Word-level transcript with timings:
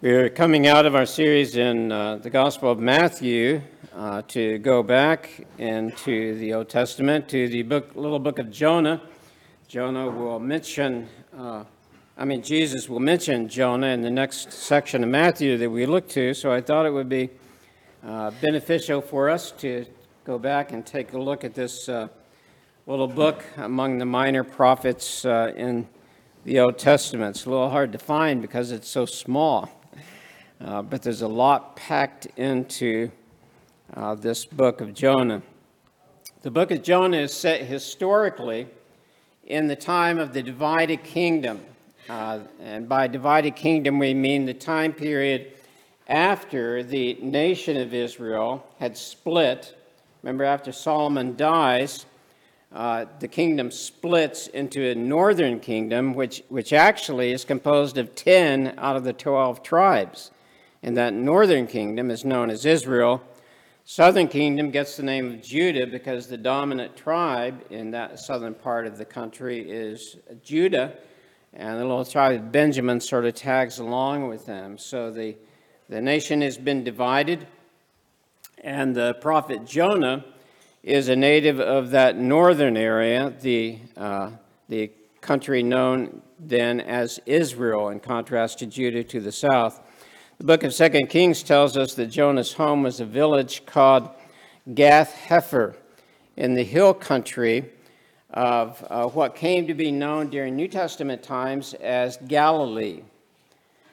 We're 0.00 0.28
coming 0.28 0.68
out 0.68 0.86
of 0.86 0.94
our 0.94 1.06
series 1.06 1.56
in 1.56 1.90
uh, 1.90 2.18
the 2.18 2.30
Gospel 2.30 2.70
of 2.70 2.78
Matthew 2.78 3.60
uh, 3.92 4.22
to 4.28 4.58
go 4.58 4.80
back 4.80 5.44
into 5.58 6.38
the 6.38 6.54
Old 6.54 6.68
Testament 6.68 7.28
to 7.30 7.48
the 7.48 7.64
book, 7.64 7.96
little 7.96 8.20
book 8.20 8.38
of 8.38 8.48
Jonah. 8.48 9.02
Jonah 9.66 10.08
will 10.08 10.38
mention, 10.38 11.08
uh, 11.36 11.64
I 12.16 12.24
mean, 12.24 12.44
Jesus 12.44 12.88
will 12.88 13.00
mention 13.00 13.48
Jonah 13.48 13.88
in 13.88 14.02
the 14.02 14.10
next 14.10 14.52
section 14.52 15.02
of 15.02 15.10
Matthew 15.10 15.56
that 15.56 15.68
we 15.68 15.84
look 15.84 16.08
to, 16.10 16.32
so 16.32 16.52
I 16.52 16.60
thought 16.60 16.86
it 16.86 16.92
would 16.92 17.08
be 17.08 17.30
uh, 18.06 18.30
beneficial 18.40 19.00
for 19.00 19.28
us 19.28 19.50
to 19.58 19.84
go 20.22 20.38
back 20.38 20.70
and 20.70 20.86
take 20.86 21.12
a 21.12 21.18
look 21.18 21.42
at 21.42 21.54
this 21.54 21.88
uh, 21.88 22.06
little 22.86 23.08
book 23.08 23.42
among 23.56 23.98
the 23.98 24.06
minor 24.06 24.44
prophets 24.44 25.24
uh, 25.24 25.52
in 25.56 25.88
the 26.44 26.60
Old 26.60 26.78
Testament. 26.78 27.34
It's 27.34 27.46
a 27.46 27.50
little 27.50 27.70
hard 27.70 27.90
to 27.90 27.98
find 27.98 28.40
because 28.40 28.70
it's 28.70 28.88
so 28.88 29.04
small. 29.04 29.68
Uh, 30.60 30.82
but 30.82 31.02
there's 31.02 31.22
a 31.22 31.28
lot 31.28 31.76
packed 31.76 32.26
into 32.36 33.08
uh, 33.94 34.16
this 34.16 34.44
book 34.44 34.80
of 34.80 34.92
Jonah. 34.92 35.40
The 36.42 36.50
book 36.50 36.72
of 36.72 36.82
Jonah 36.82 37.18
is 37.18 37.32
set 37.32 37.60
historically 37.60 38.66
in 39.46 39.68
the 39.68 39.76
time 39.76 40.18
of 40.18 40.32
the 40.32 40.42
divided 40.42 41.04
kingdom. 41.04 41.60
Uh, 42.08 42.40
and 42.60 42.88
by 42.88 43.06
divided 43.06 43.54
kingdom, 43.54 44.00
we 44.00 44.14
mean 44.14 44.46
the 44.46 44.54
time 44.54 44.92
period 44.92 45.52
after 46.08 46.82
the 46.82 47.14
nation 47.22 47.76
of 47.76 47.94
Israel 47.94 48.66
had 48.80 48.96
split. 48.96 49.76
Remember, 50.24 50.42
after 50.42 50.72
Solomon 50.72 51.36
dies, 51.36 52.04
uh, 52.72 53.04
the 53.20 53.28
kingdom 53.28 53.70
splits 53.70 54.48
into 54.48 54.90
a 54.90 54.94
northern 54.96 55.60
kingdom, 55.60 56.14
which, 56.14 56.42
which 56.48 56.72
actually 56.72 57.30
is 57.30 57.44
composed 57.44 57.96
of 57.96 58.16
10 58.16 58.74
out 58.76 58.96
of 58.96 59.04
the 59.04 59.12
12 59.12 59.62
tribes 59.62 60.32
and 60.82 60.96
that 60.96 61.12
northern 61.12 61.66
kingdom 61.66 62.10
is 62.10 62.24
known 62.24 62.50
as 62.50 62.64
Israel. 62.64 63.22
Southern 63.84 64.28
kingdom 64.28 64.70
gets 64.70 64.96
the 64.96 65.02
name 65.02 65.32
of 65.32 65.42
Judah 65.42 65.86
because 65.86 66.26
the 66.26 66.36
dominant 66.36 66.96
tribe 66.96 67.64
in 67.70 67.90
that 67.92 68.18
southern 68.18 68.54
part 68.54 68.86
of 68.86 68.98
the 68.98 69.04
country 69.04 69.60
is 69.68 70.18
Judah, 70.42 70.94
and 71.54 71.78
the 71.78 71.84
little 71.84 72.04
tribe 72.04 72.40
of 72.40 72.52
Benjamin 72.52 73.00
sort 73.00 73.24
of 73.24 73.34
tags 73.34 73.78
along 73.78 74.28
with 74.28 74.44
them. 74.44 74.76
So 74.76 75.10
the, 75.10 75.36
the 75.88 76.02
nation 76.02 76.42
has 76.42 76.58
been 76.58 76.84
divided, 76.84 77.46
and 78.62 78.94
the 78.94 79.14
prophet 79.14 79.64
Jonah 79.64 80.24
is 80.82 81.08
a 81.08 81.16
native 81.16 81.58
of 81.58 81.90
that 81.90 82.16
northern 82.16 82.76
area, 82.76 83.32
the, 83.40 83.78
uh, 83.96 84.30
the 84.68 84.90
country 85.20 85.62
known 85.62 86.22
then 86.38 86.80
as 86.80 87.18
Israel, 87.26 87.88
in 87.88 88.00
contrast 88.00 88.58
to 88.60 88.66
Judah 88.66 89.02
to 89.04 89.20
the 89.20 89.32
south. 89.32 89.80
The 90.38 90.44
book 90.44 90.62
of 90.62 90.72
Second 90.72 91.08
Kings 91.08 91.42
tells 91.42 91.76
us 91.76 91.94
that 91.94 92.06
Jonah's 92.06 92.52
home 92.52 92.84
was 92.84 93.00
a 93.00 93.04
village 93.04 93.66
called 93.66 94.08
Gath 94.72 95.12
Hepher 95.26 95.74
in 96.36 96.54
the 96.54 96.62
hill 96.62 96.94
country 96.94 97.72
of 98.30 98.86
uh, 98.88 99.08
what 99.08 99.34
came 99.34 99.66
to 99.66 99.74
be 99.74 99.90
known 99.90 100.30
during 100.30 100.54
New 100.54 100.68
Testament 100.68 101.24
times 101.24 101.74
as 101.74 102.18
Galilee. 102.28 103.02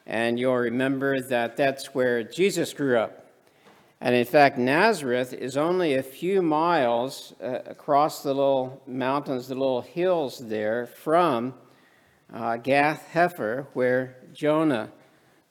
And 0.06 0.40
you'll 0.40 0.56
remember 0.58 1.20
that 1.20 1.58
that's 1.58 1.96
where 1.96 2.22
Jesus 2.22 2.76
grew 2.76 3.00
up. 3.00 3.26
And 4.00 4.14
in 4.14 4.26
fact, 4.26 4.60
Nazareth 4.60 5.34
is 5.34 5.58
only 5.58 5.96
a 5.96 6.04
few 6.04 6.44
miles 6.44 7.34
uh, 7.42 7.62
across 7.66 8.22
the 8.22 8.36
little 8.36 8.84
mountains, 8.86 9.48
the 9.48 9.56
little 9.56 9.82
hills 9.82 10.38
there 10.38 10.86
from 10.86 11.56
uh, 12.32 12.58
Gath 12.58 13.04
Hepher, 13.12 13.66
where 13.74 14.18
Jonah 14.32 14.92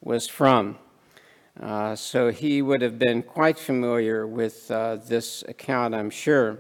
was 0.01 0.29
from. 0.29 0.79
Uh, 1.61 1.95
so 1.95 2.33
he 2.33 2.63
would 2.63 2.83
have 2.83 2.99
been 2.99 3.23
quite 3.23 3.57
familiar 3.57 4.27
with 4.27 4.69
uh, 4.73 4.97
this 4.97 5.45
account, 5.47 5.95
I'm 5.95 6.11
sure. 6.11 6.59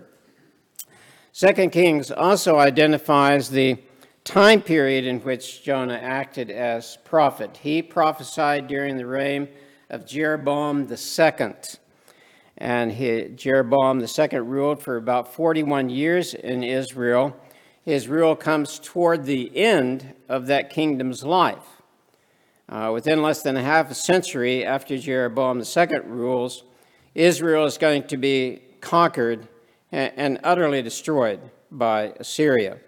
Second 1.32 1.72
Kings 1.72 2.12
also 2.12 2.58
identifies 2.58 3.50
the 3.50 3.76
time 4.22 4.62
period 4.62 5.04
in 5.04 5.18
which 5.20 5.64
Jonah 5.64 5.98
acted 6.00 6.48
as 6.48 6.96
prophet. 7.04 7.56
He 7.56 7.82
prophesied 7.82 8.68
during 8.68 8.96
the 8.96 9.04
reign 9.06 9.48
of 9.90 10.06
Jeroboam 10.06 10.88
II. 10.88 11.54
And 12.56 12.92
he, 12.92 13.30
Jeroboam 13.34 14.00
II 14.00 14.38
ruled 14.38 14.80
for 14.80 14.96
about 14.96 15.34
41 15.34 15.90
years 15.90 16.34
in 16.34 16.62
Israel. 16.62 17.36
His 17.82 18.06
rule 18.06 18.36
comes 18.36 18.78
toward 18.78 19.24
the 19.24 19.56
end 19.56 20.14
of 20.28 20.46
that 20.46 20.70
kingdom's 20.70 21.24
life. 21.24 21.73
Uh, 22.68 22.90
within 22.92 23.22
less 23.22 23.42
than 23.42 23.56
a 23.56 23.62
half 23.62 23.90
a 23.90 23.94
century 23.94 24.64
after 24.64 24.96
Jeroboam 24.96 25.62
II 25.62 25.98
rules, 26.06 26.64
Israel 27.14 27.66
is 27.66 27.76
going 27.76 28.04
to 28.04 28.16
be 28.16 28.62
conquered 28.80 29.46
and, 29.92 30.12
and 30.16 30.40
utterly 30.42 30.80
destroyed 30.80 31.40
by 31.70 32.14
Assyria. 32.18 32.78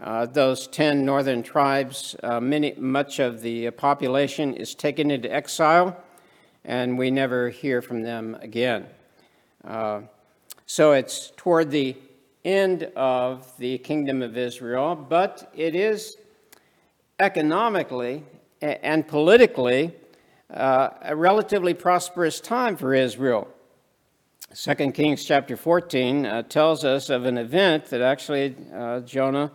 Uh, 0.00 0.26
those 0.26 0.66
10 0.66 1.04
northern 1.04 1.42
tribes, 1.42 2.16
uh, 2.22 2.40
many, 2.40 2.74
much 2.76 3.18
of 3.18 3.40
the 3.40 3.70
population 3.70 4.54
is 4.54 4.74
taken 4.74 5.10
into 5.10 5.32
exile, 5.32 5.96
and 6.64 6.98
we 6.98 7.10
never 7.10 7.48
hear 7.48 7.80
from 7.80 8.02
them 8.02 8.36
again. 8.42 8.86
Uh, 9.64 10.02
so 10.66 10.92
it's 10.92 11.32
toward 11.36 11.70
the 11.70 11.96
end 12.44 12.84
of 12.96 13.50
the 13.58 13.78
kingdom 13.78 14.20
of 14.20 14.36
Israel, 14.36 14.94
but 14.94 15.50
it 15.56 15.74
is 15.74 16.18
economically 17.18 18.22
and 18.64 19.06
politically 19.06 19.94
uh, 20.50 20.90
a 21.02 21.14
relatively 21.14 21.74
prosperous 21.74 22.40
time 22.40 22.76
for 22.76 22.94
Israel. 22.94 23.48
2 24.54 24.74
Kings 24.92 25.24
chapter 25.24 25.56
14 25.56 26.26
uh, 26.26 26.42
tells 26.42 26.84
us 26.84 27.10
of 27.10 27.24
an 27.24 27.36
event 27.36 27.86
that 27.86 28.00
actually 28.00 28.54
uh, 28.72 29.00
Jonah 29.00 29.50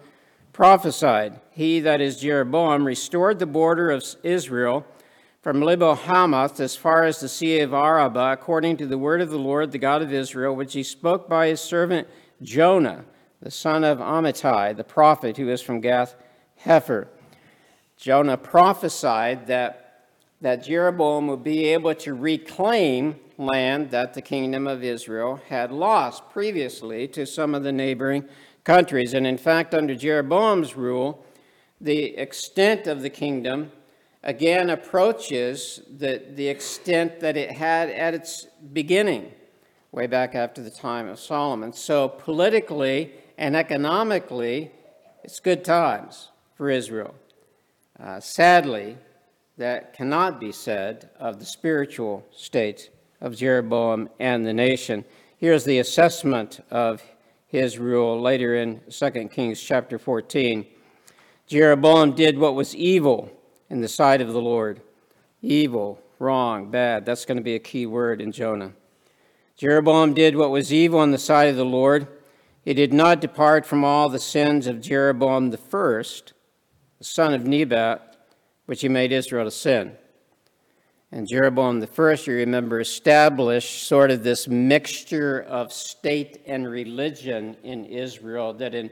prophesied. 0.54 1.40
He, 1.52 1.80
that 1.80 2.02
is 2.02 2.20
Jeroboam, 2.20 2.86
restored 2.86 3.40
the 3.40 3.46
border 3.46 3.92
of 3.92 4.04
Israel 4.24 4.86
from 5.42 5.62
Lebo 5.62 5.96
Hamath 5.96 6.60
as 6.60 6.76
far 6.76 7.06
as 7.06 7.20
the 7.20 7.30
Sea 7.30 7.62
of 7.62 7.74
Araba, 7.74 8.32
according 8.34 8.78
to 8.78 8.86
the 8.86 8.98
word 8.98 9.22
of 9.22 9.30
the 9.30 9.40
Lord, 9.40 9.72
the 9.72 9.78
God 9.78 10.02
of 10.02 10.12
Israel, 10.12 10.56
which 10.56 10.74
he 10.74 10.84
spoke 10.84 11.30
by 11.30 11.48
his 11.48 11.62
servant 11.62 12.08
Jonah, 12.42 13.06
the 13.42 13.52
son 13.52 13.86
of 13.86 14.00
Amittai, 14.00 14.76
the 14.76 14.84
prophet 14.84 15.38
who 15.38 15.50
is 15.50 15.62
from 15.62 15.80
Gath 15.80 16.16
Hepher. 16.66 17.08
Jonah 18.00 18.38
prophesied 18.38 19.48
that, 19.48 20.06
that 20.40 20.64
Jeroboam 20.64 21.28
would 21.28 21.44
be 21.44 21.66
able 21.66 21.94
to 21.96 22.14
reclaim 22.14 23.20
land 23.38 23.92
that 23.92 24.14
the 24.14 24.22
kingdom 24.22 24.68
of 24.68 24.86
Israel 24.86 25.42
had 25.50 25.70
lost 25.70 26.30
previously 26.30 27.10
to 27.10 27.26
some 27.26 27.54
of 27.54 27.64
the 27.64 27.74
neighboring 27.74 28.24
countries. 28.64 29.14
And 29.14 29.28
in 29.28 29.38
fact, 29.38 29.74
under 29.74 29.96
Jeroboam's 29.96 30.78
rule, 30.78 31.26
the 31.82 32.16
extent 32.16 32.88
of 32.88 33.02
the 33.02 33.10
kingdom 33.10 33.74
again 34.24 34.70
approaches 34.70 35.82
the, 35.98 36.24
the 36.36 36.48
extent 36.48 37.20
that 37.20 37.36
it 37.36 37.52
had 37.52 37.90
at 37.90 38.14
its 38.14 38.48
beginning, 38.72 39.30
way 39.92 40.08
back 40.08 40.36
after 40.36 40.62
the 40.62 40.70
time 40.70 41.10
of 41.10 41.20
Solomon. 41.20 41.74
So, 41.74 42.08
politically 42.08 43.12
and 43.38 43.58
economically, 43.58 44.72
it's 45.22 45.42
good 45.42 45.66
times 45.66 46.30
for 46.56 46.70
Israel. 46.70 47.14
Uh, 48.02 48.18
sadly, 48.18 48.98
that 49.58 49.94
cannot 49.94 50.40
be 50.40 50.54
said 50.54 51.10
of 51.20 51.38
the 51.38 51.46
spiritual 51.46 52.26
state 52.32 52.92
of 53.20 53.36
Jeroboam 53.36 54.10
and 54.20 54.46
the 54.46 54.54
nation. 54.54 55.04
Here's 55.38 55.66
the 55.66 55.80
assessment 55.80 56.62
of 56.72 57.04
his 57.48 57.78
rule 57.78 58.22
later 58.22 58.56
in 58.56 58.80
2 58.90 59.10
Kings 59.28 59.62
chapter 59.62 60.00
14. 60.00 60.66
Jeroboam 61.46 62.14
did 62.14 62.38
what 62.38 62.56
was 62.56 62.74
evil 62.74 63.30
in 63.70 63.82
the 63.82 63.88
sight 63.90 64.22
of 64.22 64.32
the 64.32 64.42
Lord. 64.42 64.80
Evil, 65.42 66.02
wrong, 66.20 66.72
bad. 66.72 67.06
That's 67.06 67.26
going 67.26 67.38
to 67.38 67.44
be 67.44 67.56
a 67.56 67.60
key 67.60 67.86
word 67.86 68.22
in 68.22 68.32
Jonah. 68.32 68.72
Jeroboam 69.58 70.14
did 70.14 70.38
what 70.38 70.52
was 70.52 70.72
evil 70.72 71.04
in 71.04 71.12
the 71.12 71.18
sight 71.18 71.50
of 71.50 71.58
the 71.58 71.66
Lord. 71.66 72.08
He 72.64 72.74
did 72.74 72.94
not 72.94 73.20
depart 73.20 73.66
from 73.66 73.84
all 73.84 74.08
the 74.08 74.20
sins 74.20 74.68
of 74.68 74.80
Jeroboam 74.80 75.50
the 75.50 75.58
first, 75.58 76.32
the 77.00 77.06
son 77.06 77.34
of 77.34 77.46
Nebat, 77.46 78.18
which 78.66 78.82
he 78.82 78.90
made 78.90 79.12
Israel 79.12 79.46
to 79.46 79.52
sin. 79.52 79.94
And 81.12 81.28
Jeroboam 81.28 81.80
the 81.80 81.88
first, 81.88 82.28
you 82.28 82.36
remember, 82.36 82.80
established 82.82 83.88
sort 83.88 84.12
of 84.12 84.22
this 84.22 84.48
mixture 84.48 85.42
of 85.42 85.74
state 85.74 86.42
and 86.46 86.70
religion 86.70 87.58
in 87.64 87.86
Israel 87.86 88.54
that 88.56 88.76
in, 88.76 88.92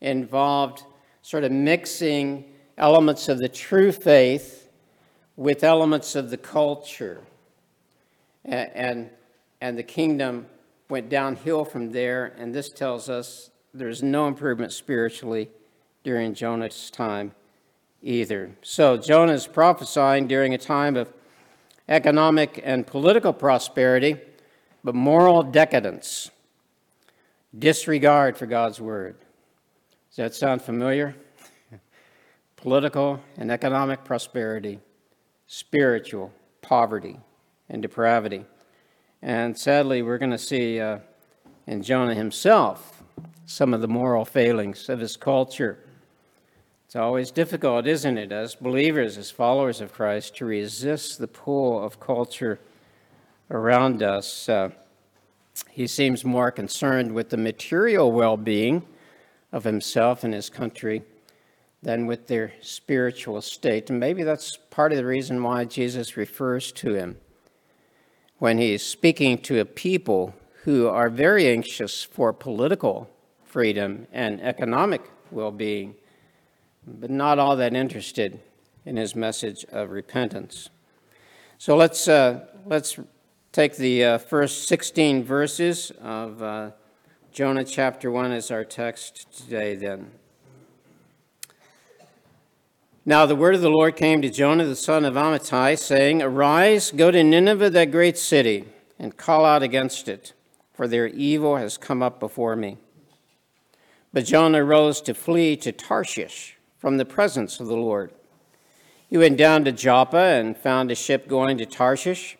involved 0.00 0.84
sort 1.20 1.44
of 1.44 1.52
mixing 1.52 2.44
elements 2.78 3.28
of 3.28 3.38
the 3.38 3.48
true 3.48 3.92
faith 3.92 4.70
with 5.36 5.62
elements 5.62 6.14
of 6.14 6.30
the 6.30 6.38
culture. 6.38 7.20
And, 8.44 8.70
and, 8.74 9.10
and 9.60 9.76
the 9.76 9.82
kingdom 9.82 10.46
went 10.88 11.10
downhill 11.10 11.66
from 11.66 11.90
there, 11.90 12.34
and 12.38 12.54
this 12.54 12.70
tells 12.70 13.10
us 13.10 13.50
there's 13.74 14.02
no 14.02 14.26
improvement 14.26 14.72
spiritually 14.72 15.50
during 16.02 16.32
Jonah's 16.32 16.90
time 16.90 17.34
either. 18.02 18.50
So 18.62 18.96
Jonah 18.96 19.32
is 19.32 19.46
prophesying 19.46 20.26
during 20.26 20.54
a 20.54 20.58
time 20.58 20.96
of 20.96 21.12
economic 21.88 22.60
and 22.62 22.86
political 22.86 23.32
prosperity, 23.32 24.16
but 24.84 24.94
moral 24.94 25.42
decadence, 25.42 26.30
disregard 27.58 28.36
for 28.36 28.46
God's 28.46 28.80
word. 28.80 29.16
Does 30.10 30.16
that 30.16 30.34
sound 30.34 30.62
familiar? 30.62 31.14
political 32.56 33.20
and 33.36 33.50
economic 33.50 34.04
prosperity, 34.04 34.78
spiritual 35.46 36.32
poverty 36.60 37.18
and 37.68 37.82
depravity. 37.82 38.44
And 39.22 39.56
sadly, 39.56 40.02
we're 40.02 40.18
going 40.18 40.30
to 40.30 40.38
see 40.38 40.80
uh, 40.80 40.98
in 41.66 41.82
Jonah 41.82 42.14
himself 42.14 43.02
some 43.46 43.72
of 43.72 43.80
the 43.80 43.88
moral 43.88 44.24
failings 44.24 44.88
of 44.88 45.00
his 45.00 45.16
culture. 45.16 45.78
It's 46.88 46.96
always 46.96 47.30
difficult, 47.30 47.86
isn't 47.86 48.16
it, 48.16 48.32
as 48.32 48.54
believers, 48.54 49.18
as 49.18 49.30
followers 49.30 49.82
of 49.82 49.92
Christ, 49.92 50.36
to 50.36 50.46
resist 50.46 51.18
the 51.18 51.28
pull 51.28 51.84
of 51.84 52.00
culture 52.00 52.58
around 53.50 54.02
us. 54.02 54.48
Uh, 54.48 54.70
he 55.68 55.86
seems 55.86 56.24
more 56.24 56.50
concerned 56.50 57.12
with 57.12 57.28
the 57.28 57.36
material 57.36 58.10
well 58.10 58.38
being 58.38 58.86
of 59.52 59.64
himself 59.64 60.24
and 60.24 60.32
his 60.32 60.48
country 60.48 61.02
than 61.82 62.06
with 62.06 62.26
their 62.26 62.54
spiritual 62.62 63.42
state. 63.42 63.90
And 63.90 64.00
maybe 64.00 64.22
that's 64.22 64.56
part 64.70 64.90
of 64.92 64.96
the 64.96 65.04
reason 65.04 65.42
why 65.42 65.66
Jesus 65.66 66.16
refers 66.16 66.72
to 66.72 66.94
him 66.94 67.18
when 68.38 68.56
he's 68.56 68.82
speaking 68.82 69.36
to 69.42 69.60
a 69.60 69.66
people 69.66 70.34
who 70.64 70.88
are 70.88 71.10
very 71.10 71.48
anxious 71.48 72.02
for 72.02 72.32
political 72.32 73.10
freedom 73.44 74.06
and 74.10 74.40
economic 74.40 75.02
well 75.30 75.52
being 75.52 75.94
but 76.88 77.10
not 77.10 77.38
all 77.38 77.56
that 77.56 77.74
interested 77.74 78.40
in 78.84 78.96
his 78.96 79.14
message 79.14 79.64
of 79.70 79.90
repentance. 79.90 80.70
So 81.58 81.76
let's, 81.76 82.08
uh, 82.08 82.46
let's 82.66 82.98
take 83.52 83.76
the 83.76 84.04
uh, 84.04 84.18
first 84.18 84.68
16 84.68 85.24
verses 85.24 85.90
of 86.00 86.42
uh, 86.42 86.70
Jonah 87.32 87.64
chapter 87.64 88.10
1 88.10 88.32
as 88.32 88.50
our 88.50 88.64
text 88.64 89.30
today, 89.32 89.74
then. 89.74 90.10
Now 93.04 93.26
the 93.26 93.36
word 93.36 93.54
of 93.54 93.62
the 93.62 93.70
Lord 93.70 93.96
came 93.96 94.20
to 94.22 94.30
Jonah 94.30 94.66
the 94.66 94.76
son 94.76 95.04
of 95.04 95.14
Amittai, 95.14 95.78
saying, 95.78 96.22
Arise, 96.22 96.90
go 96.90 97.10
to 97.10 97.24
Nineveh, 97.24 97.70
that 97.70 97.90
great 97.90 98.18
city, 98.18 98.66
and 98.98 99.16
call 99.16 99.44
out 99.44 99.62
against 99.62 100.08
it, 100.08 100.34
for 100.74 100.86
their 100.86 101.06
evil 101.06 101.56
has 101.56 101.78
come 101.78 102.02
up 102.02 102.20
before 102.20 102.54
me. 102.54 102.76
But 104.12 104.26
Jonah 104.26 104.62
rose 104.62 105.00
to 105.02 105.14
flee 105.14 105.56
to 105.56 105.72
Tarshish 105.72 106.57
from 106.78 106.96
the 106.96 107.04
presence 107.04 107.60
of 107.60 107.66
the 107.66 107.76
Lord. 107.76 108.12
He 109.08 109.18
went 109.18 109.36
down 109.36 109.64
to 109.64 109.72
Joppa 109.72 110.16
and 110.16 110.56
found 110.56 110.90
a 110.90 110.94
ship 110.94 111.28
going 111.28 111.58
to 111.58 111.66
Tarshish. 111.66 112.36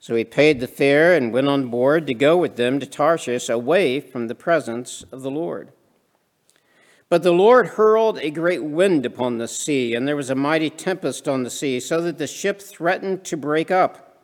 So 0.00 0.16
he 0.16 0.24
paid 0.24 0.58
the 0.58 0.66
fare 0.66 1.14
and 1.14 1.32
went 1.32 1.48
on 1.48 1.68
board 1.68 2.06
to 2.08 2.14
go 2.14 2.36
with 2.36 2.56
them 2.56 2.80
to 2.80 2.86
Tarshish 2.86 3.48
away 3.48 4.00
from 4.00 4.26
the 4.26 4.34
presence 4.34 5.04
of 5.12 5.22
the 5.22 5.30
Lord. 5.30 5.70
But 7.08 7.22
the 7.22 7.32
Lord 7.32 7.68
hurled 7.68 8.18
a 8.18 8.30
great 8.30 8.64
wind 8.64 9.04
upon 9.04 9.36
the 9.36 9.46
sea, 9.46 9.94
and 9.94 10.08
there 10.08 10.16
was 10.16 10.30
a 10.30 10.34
mighty 10.34 10.70
tempest 10.70 11.28
on 11.28 11.42
the 11.42 11.50
sea, 11.50 11.78
so 11.78 12.00
that 12.00 12.16
the 12.16 12.26
ship 12.26 12.60
threatened 12.60 13.22
to 13.26 13.36
break 13.36 13.70
up. 13.70 14.18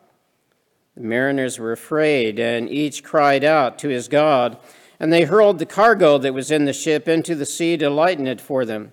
The 0.97 1.03
mariners 1.03 1.59
were 1.59 1.71
afraid, 1.71 2.41
and 2.41 2.69
each 2.69 3.05
cried 3.05 3.45
out 3.45 3.79
to 3.81 3.89
his 3.89 4.09
God, 4.09 4.57
and 4.99 5.13
they 5.13 5.25
hurled 5.25 5.59
the 5.59 5.67
cargo 5.67 6.17
that 6.17 6.33
was 6.33 6.51
in 6.51 6.65
the 6.65 6.73
ship 6.73 7.07
into 7.07 7.35
the 7.35 7.47
sea 7.47 7.77
to 7.77 7.91
lighten 7.91 8.27
it 8.27 8.41
for 8.41 8.65
them. 8.65 8.93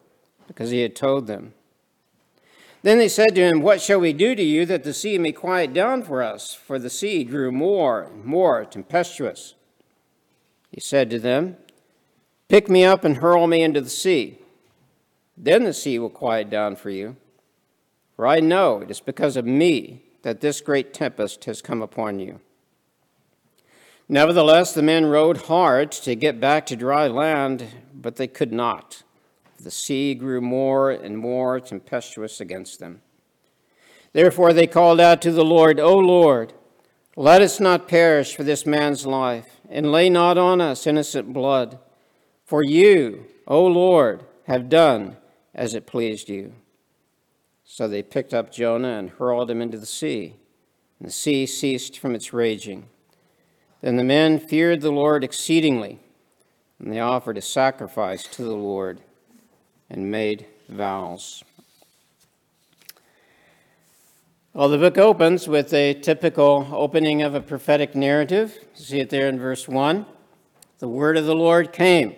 because 0.51 0.69
he 0.69 0.81
had 0.81 0.93
told 0.97 1.27
them. 1.27 1.53
Then 2.83 2.97
they 2.97 3.07
said 3.07 3.35
to 3.35 3.41
him, 3.41 3.61
What 3.61 3.81
shall 3.81 3.99
we 3.99 4.11
do 4.11 4.35
to 4.35 4.43
you 4.43 4.65
that 4.65 4.83
the 4.83 4.93
sea 4.93 5.17
may 5.17 5.31
quiet 5.31 5.73
down 5.73 6.03
for 6.03 6.21
us? 6.21 6.53
For 6.53 6.77
the 6.77 6.89
sea 6.89 7.23
grew 7.23 7.51
more 7.51 8.01
and 8.01 8.25
more 8.25 8.65
tempestuous. 8.65 9.55
He 10.71 10.81
said 10.81 11.09
to 11.11 11.19
them, 11.19 11.55
Pick 12.49 12.69
me 12.69 12.83
up 12.83 13.05
and 13.05 13.17
hurl 13.17 13.47
me 13.47 13.61
into 13.61 13.79
the 13.79 13.89
sea. 13.89 14.39
Then 15.37 15.63
the 15.63 15.73
sea 15.73 15.97
will 15.99 16.09
quiet 16.09 16.49
down 16.49 16.75
for 16.75 16.89
you. 16.89 17.15
For 18.17 18.27
I 18.27 18.41
know 18.41 18.81
it 18.81 18.91
is 18.91 18.99
because 18.99 19.37
of 19.37 19.45
me 19.45 20.01
that 20.23 20.41
this 20.41 20.59
great 20.59 20.93
tempest 20.93 21.45
has 21.45 21.61
come 21.61 21.81
upon 21.81 22.19
you. 22.19 22.41
Nevertheless, 24.09 24.73
the 24.73 24.81
men 24.81 25.05
rowed 25.05 25.43
hard 25.43 25.93
to 25.93 26.15
get 26.15 26.41
back 26.41 26.65
to 26.65 26.75
dry 26.75 27.07
land, 27.07 27.67
but 27.93 28.17
they 28.17 28.27
could 28.27 28.51
not 28.51 29.03
the 29.63 29.71
sea 29.71 30.13
grew 30.15 30.41
more 30.41 30.91
and 30.91 31.17
more 31.17 31.59
tempestuous 31.59 32.41
against 32.41 32.79
them. 32.79 33.01
Therefore 34.13 34.53
they 34.53 34.67
called 34.67 34.99
out 34.99 35.21
to 35.21 35.31
the 35.31 35.45
Lord, 35.45 35.79
O 35.79 35.97
Lord, 35.97 36.53
let 37.15 37.41
us 37.41 37.59
not 37.59 37.87
perish 37.87 38.35
for 38.35 38.43
this 38.43 38.65
man's 38.65 39.05
life, 39.05 39.59
and 39.69 39.91
lay 39.91 40.09
not 40.09 40.37
on 40.37 40.61
us 40.61 40.87
innocent 40.87 41.33
blood. 41.33 41.77
For 42.45 42.63
you, 42.63 43.25
O 43.47 43.65
Lord, 43.65 44.25
have 44.47 44.69
done 44.69 45.17
as 45.53 45.73
it 45.73 45.87
pleased 45.87 46.29
you. 46.29 46.53
So 47.63 47.87
they 47.87 48.03
picked 48.03 48.33
up 48.33 48.51
Jonah 48.51 48.97
and 48.97 49.09
hurled 49.11 49.49
him 49.49 49.61
into 49.61 49.77
the 49.77 49.85
sea, 49.85 50.35
and 50.99 51.07
the 51.07 51.11
sea 51.13 51.45
ceased 51.45 51.99
from 51.99 52.15
its 52.15 52.33
raging. 52.33 52.87
Then 53.81 53.97
the 53.97 54.03
men 54.03 54.39
feared 54.39 54.81
the 54.81 54.91
Lord 54.91 55.23
exceedingly, 55.23 55.99
and 56.79 56.91
they 56.91 56.99
offered 56.99 57.37
a 57.37 57.41
sacrifice 57.41 58.23
to 58.27 58.43
the 58.43 58.55
Lord 58.55 59.01
and 59.91 60.09
made 60.09 60.45
vows. 60.69 61.43
Well, 64.53 64.69
the 64.69 64.77
book 64.77 64.97
opens 64.97 65.47
with 65.47 65.73
a 65.73 65.93
typical 65.93 66.67
opening 66.71 67.21
of 67.21 67.35
a 67.35 67.41
prophetic 67.41 67.93
narrative. 67.93 68.57
You 68.75 68.83
see 68.83 68.99
it 68.99 69.09
there 69.09 69.27
in 69.27 69.37
verse 69.37 69.67
1. 69.67 70.05
The 70.79 70.87
word 70.87 71.17
of 71.17 71.25
the 71.25 71.35
Lord 71.35 71.73
came. 71.73 72.15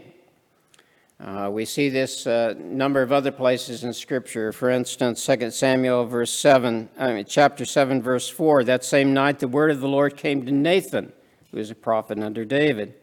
Uh, 1.20 1.50
we 1.52 1.66
see 1.66 1.90
this 1.90 2.28
uh, 2.28 2.54
number 2.58 3.02
of 3.02 3.12
other 3.12 3.32
places 3.32 3.84
in 3.84 3.94
Scripture. 3.94 4.52
For 4.52 4.70
instance, 4.70 5.26
2 5.26 5.50
Samuel 5.52 6.06
verse 6.06 6.32
7, 6.32 6.90
I 6.98 7.14
mean, 7.14 7.26
chapter 7.26 7.66
7, 7.66 8.02
verse 8.02 8.30
4. 8.30 8.64
That 8.66 8.84
same 8.84 9.14
night, 9.14 9.40
the 9.40 9.48
word 9.48 9.72
of 9.72 9.80
the 9.80 9.88
Lord 9.88 10.16
came 10.16 10.46
to 10.46 10.52
Nathan, 10.52 11.12
who 11.52 11.58
was 11.58 11.72
a 11.72 11.76
prophet 11.76 12.20
under 12.20 12.46
David. 12.46 12.94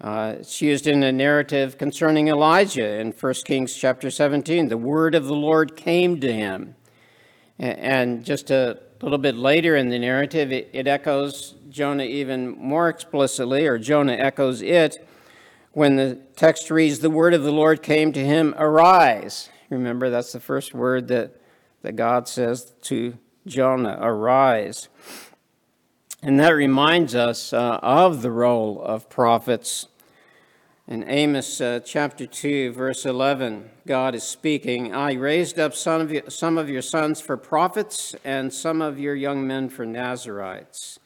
Uh, 0.00 0.36
it's 0.38 0.62
used 0.62 0.86
in 0.86 1.02
a 1.02 1.12
narrative 1.12 1.76
concerning 1.76 2.28
Elijah 2.28 2.98
in 2.98 3.12
1 3.12 3.34
Kings 3.44 3.74
chapter 3.74 4.10
17. 4.10 4.68
The 4.68 4.78
word 4.78 5.14
of 5.14 5.26
the 5.26 5.34
Lord 5.34 5.76
came 5.76 6.18
to 6.20 6.32
him. 6.32 6.74
And 7.58 8.24
just 8.24 8.50
a 8.50 8.80
little 9.02 9.18
bit 9.18 9.34
later 9.34 9.76
in 9.76 9.90
the 9.90 9.98
narrative, 9.98 10.52
it, 10.52 10.70
it 10.72 10.86
echoes 10.86 11.54
Jonah 11.68 12.04
even 12.04 12.48
more 12.56 12.88
explicitly, 12.88 13.66
or 13.66 13.76
Jonah 13.76 14.14
echoes 14.14 14.62
it 14.62 15.06
when 15.72 15.96
the 15.96 16.18
text 16.34 16.70
reads, 16.70 17.00
The 17.00 17.10
word 17.10 17.34
of 17.34 17.42
the 17.42 17.52
Lord 17.52 17.82
came 17.82 18.10
to 18.14 18.24
him, 18.24 18.54
arise. 18.56 19.50
Remember, 19.68 20.08
that's 20.08 20.32
the 20.32 20.40
first 20.40 20.72
word 20.72 21.08
that, 21.08 21.38
that 21.82 21.96
God 21.96 22.26
says 22.26 22.72
to 22.82 23.18
Jonah, 23.46 23.98
arise. 24.00 24.88
And 26.22 26.38
that 26.38 26.50
reminds 26.50 27.14
us 27.14 27.54
uh, 27.54 27.78
of 27.82 28.20
the 28.20 28.30
role 28.30 28.82
of 28.82 29.08
prophets 29.08 29.88
In 30.86 31.08
Amos 31.08 31.62
uh, 31.62 31.80
chapter 31.82 32.26
2, 32.26 32.72
verse 32.72 33.06
11, 33.06 33.70
God 33.86 34.14
is 34.14 34.22
speaking 34.22 34.94
I 34.94 35.14
raised 35.14 35.58
up 35.58 35.74
some 35.74 36.02
of, 36.02 36.12
you, 36.12 36.22
some 36.28 36.58
of 36.58 36.68
your 36.68 36.82
sons 36.82 37.22
for 37.22 37.38
prophets, 37.38 38.14
and 38.22 38.52
some 38.52 38.82
of 38.82 38.98
your 38.98 39.14
young 39.14 39.46
men 39.46 39.70
for 39.70 39.86
Nazarites. 39.86 40.98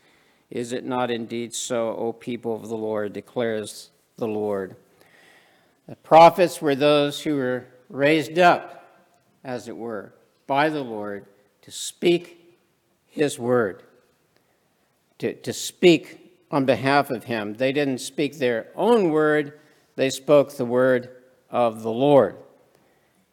Is 0.50 0.72
it 0.72 0.84
not 0.84 1.12
indeed 1.12 1.54
so, 1.54 1.94
O 1.94 2.12
people 2.12 2.56
of 2.56 2.68
the 2.68 2.76
Lord, 2.76 3.12
declares 3.12 3.90
the 4.16 4.26
Lord? 4.26 4.74
The 5.86 5.96
prophets 5.96 6.60
were 6.60 6.74
those 6.74 7.22
who 7.22 7.36
were 7.36 7.66
raised 7.88 8.38
up, 8.40 8.84
as 9.44 9.68
it 9.68 9.76
were, 9.76 10.12
by 10.48 10.70
the 10.70 10.82
Lord 10.82 11.26
to 11.62 11.70
speak 11.70 12.58
his 13.06 13.38
word, 13.38 13.84
to, 15.18 15.34
to 15.34 15.52
speak 15.52 16.20
on 16.50 16.64
behalf 16.64 17.10
of 17.10 17.24
him. 17.24 17.54
They 17.54 17.72
didn't 17.72 17.98
speak 17.98 18.38
their 18.38 18.68
own 18.74 19.10
word 19.10 19.58
they 19.96 20.10
spoke 20.10 20.56
the 20.56 20.64
word 20.64 21.10
of 21.50 21.82
the 21.82 21.90
Lord. 21.90 22.36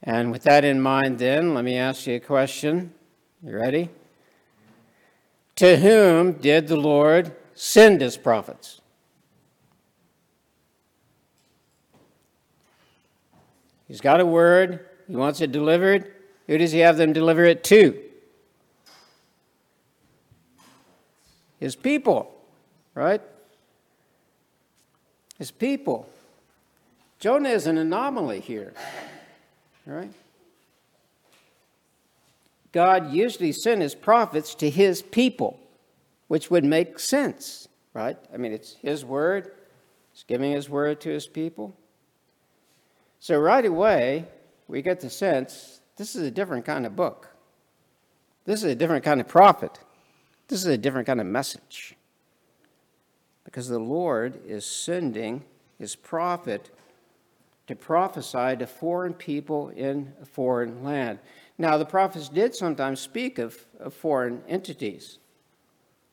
And 0.04 0.32
with 0.32 0.44
that 0.44 0.64
in 0.64 0.82
mind, 0.82 1.20
then, 1.20 1.54
let 1.54 1.64
me 1.64 1.78
ask 1.78 2.08
you 2.08 2.16
a 2.16 2.20
question. 2.20 2.94
You 3.44 3.56
ready? 3.56 3.90
To 5.58 5.78
whom 5.78 6.34
did 6.34 6.68
the 6.68 6.78
Lord 6.78 7.36
send 7.54 8.02
his 8.02 8.18
prophets? 8.18 8.82
He's 13.88 14.02
got 14.02 14.22
a 14.22 14.26
word, 14.26 14.86
he 15.08 15.16
wants 15.16 15.42
it 15.42 15.52
delivered. 15.52 16.14
Who 16.48 16.58
does 16.58 16.72
he 16.72 16.80
have 16.80 16.98
them 16.98 17.14
deliver 17.14 17.44
it 17.46 17.64
to? 17.66 18.02
His 21.62 21.76
people, 21.76 22.36
right? 22.96 23.22
His 25.38 25.52
people. 25.52 26.10
Jonah 27.20 27.50
is 27.50 27.68
an 27.68 27.78
anomaly 27.78 28.40
here, 28.40 28.74
right? 29.86 30.12
God 32.72 33.14
usually 33.14 33.52
sent 33.52 33.82
his 33.82 33.94
prophets 33.94 34.56
to 34.56 34.72
his 34.72 35.04
people, 35.04 35.60
which 36.28 36.50
would 36.50 36.66
make 36.66 36.98
sense, 36.98 37.68
right? 37.94 38.18
I 38.34 38.38
mean, 38.38 38.54
it's 38.54 38.74
his 38.82 39.06
word, 39.06 39.52
he's 40.14 40.24
giving 40.24 40.52
his 40.52 40.68
word 40.68 41.00
to 41.02 41.10
his 41.10 41.28
people. 41.28 41.76
So, 43.20 43.40
right 43.40 43.66
away, 43.66 44.26
we 44.68 44.82
get 44.82 45.00
the 45.00 45.12
sense 45.12 45.80
this 45.98 46.16
is 46.16 46.24
a 46.24 46.32
different 46.32 46.66
kind 46.66 46.88
of 46.88 46.96
book. 46.96 47.28
This 48.46 48.64
is 48.64 48.72
a 48.72 48.76
different 48.76 49.04
kind 49.04 49.22
of 49.22 49.28
prophet. 49.28 49.78
This 50.52 50.60
is 50.60 50.66
a 50.66 50.78
different 50.78 51.08
kind 51.08 51.22
of 51.22 51.28
message. 51.28 51.96
Because 53.46 53.70
the 53.70 53.80
Lord 53.80 54.42
is 54.46 54.66
sending 54.66 55.46
his 55.80 55.96
prophet 55.96 56.70
to 57.68 57.76
prophesy 57.76 58.58
to 58.58 58.68
foreign 58.68 59.14
people 59.14 59.70
in 59.70 60.12
a 60.22 60.26
foreign 60.26 60.84
land. 60.84 61.20
Now, 61.58 61.78
the 61.78 61.86
prophets 61.86 62.28
did 62.28 62.54
sometimes 62.54 63.00
speak 63.00 63.40
of, 63.40 63.66
of 63.80 63.94
foreign 63.94 64.42
entities 64.50 65.20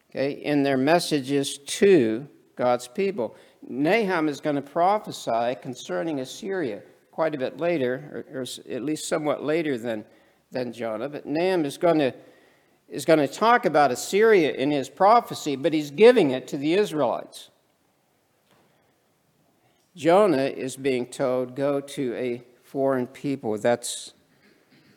okay, 0.09 0.31
in 0.31 0.63
their 0.63 0.77
messages 0.77 1.59
to 1.59 2.29
God's 2.55 2.87
people. 2.87 3.35
Nahum 3.69 4.29
is 4.29 4.41
going 4.41 4.55
to 4.55 4.63
prophesy 4.63 5.57
concerning 5.61 6.21
Assyria 6.21 6.83
quite 7.11 7.35
a 7.35 7.39
bit 7.39 7.59
later, 7.59 8.25
or, 8.33 8.43
or, 8.43 8.47
at 8.73 8.85
least 8.85 9.09
somewhat 9.09 9.43
later 9.43 9.77
than, 9.77 10.05
than 10.53 10.73
Jonah. 10.73 11.09
But 11.09 11.27
Nahum 11.27 11.65
is 11.65 11.77
going 11.77 11.99
to 11.99 12.15
is 12.89 13.05
going 13.05 13.19
to 13.19 13.29
talk 13.29 13.67
about 13.67 13.91
Assyria 13.91 14.53
in 14.53 14.71
his 14.71 14.89
prophecy, 14.89 15.57
but 15.57 15.73
he's 15.73 15.91
giving 15.91 16.31
it 16.31 16.49
to 16.49 16.57
the 16.57 16.75
Israelites. 16.75 17.51
Jonah 19.95 20.45
is 20.45 20.77
being 20.77 21.07
told, 21.07 21.57
go 21.57 21.81
to 21.81 22.15
a 22.15 22.43
foreign 22.63 23.07
people. 23.07 23.59
That's, 23.59 24.15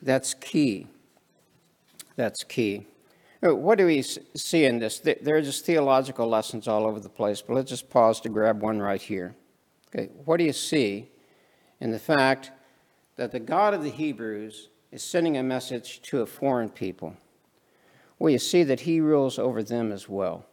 that's 0.00 0.32
key. 0.34 0.86
That's 2.16 2.44
key. 2.44 2.86
Uh, 3.44 3.54
what 3.56 3.76
do 3.76 3.86
we 3.86 4.02
see 4.02 4.64
in 4.64 4.78
this? 4.78 5.00
There 5.00 5.36
are 5.36 5.42
just 5.42 5.66
theological 5.66 6.28
lessons 6.28 6.68
all 6.68 6.86
over 6.86 7.00
the 7.00 7.08
place, 7.08 7.42
but 7.42 7.54
let's 7.54 7.68
just 7.68 7.90
pause 7.90 8.20
to 8.20 8.28
grab 8.28 8.62
one 8.62 8.78
right 8.78 9.02
here. 9.02 9.34
Okay, 9.88 10.10
what 10.24 10.36
do 10.36 10.44
you 10.44 10.52
see 10.52 11.10
in 11.80 11.90
the 11.90 11.98
fact 11.98 12.52
that 13.16 13.32
the 13.32 13.40
God 13.40 13.74
of 13.74 13.82
the 13.82 13.90
Hebrews 13.90 14.68
is 14.92 15.02
sending 15.02 15.36
a 15.36 15.42
message 15.42 16.00
to 16.02 16.22
a 16.22 16.26
foreign 16.26 16.68
people? 16.68 17.16
Well, 18.22 18.30
you 18.30 18.38
see 18.38 18.62
that 18.62 18.82
he 18.82 19.00
rules 19.00 19.36
over 19.36 19.64
them 19.64 19.90
as 19.90 20.08
well. 20.08 20.46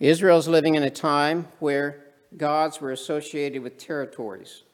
Israel's 0.00 0.48
living 0.48 0.74
in 0.74 0.82
a 0.82 0.90
time 0.90 1.46
where 1.60 2.02
gods 2.36 2.80
were 2.80 2.90
associated 2.90 3.62
with 3.62 3.78
territories. 3.78 4.64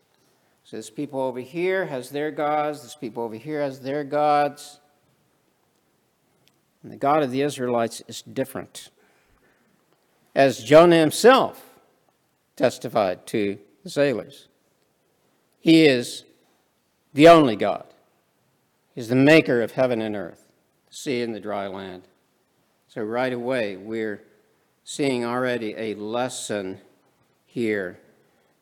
So 0.64 0.78
this 0.78 0.88
people 0.88 1.20
over 1.20 1.40
here 1.40 1.85
has 1.85 2.08
their 2.08 2.30
gods, 2.30 2.82
this 2.82 2.94
people 2.94 3.25
over 3.25 3.35
here 3.35 3.61
has 3.61 3.80
their 3.80 4.04
gods. 4.04 4.80
And 6.82 6.90
the 6.90 6.97
God 6.97 7.23
of 7.23 7.30
the 7.30 7.42
Israelites 7.42 8.02
is 8.08 8.23
different. 8.23 8.88
As 10.35 10.64
Jonah 10.64 10.97
himself 10.97 11.62
testified 12.56 13.26
to 13.26 13.58
the 13.85 13.90
sailors, 13.90 14.49
he 15.61 15.85
is 15.85 16.25
the 17.12 17.28
only 17.28 17.54
God. 17.54 17.85
He's 18.94 19.08
the 19.08 19.14
maker 19.14 19.61
of 19.61 19.73
heaven 19.73 20.00
and 20.00 20.16
earth, 20.16 20.48
sea 20.90 21.23
and 21.23 21.35
the 21.35 21.40
dry 21.40 21.66
land. 21.66 22.02
So 22.88 23.02
right 23.02 23.33
away, 23.33 23.76
we're 23.76 24.23
seeing 24.85 25.25
already 25.25 25.75
a 25.76 25.95
lesson 25.95 26.80
here. 27.47 27.99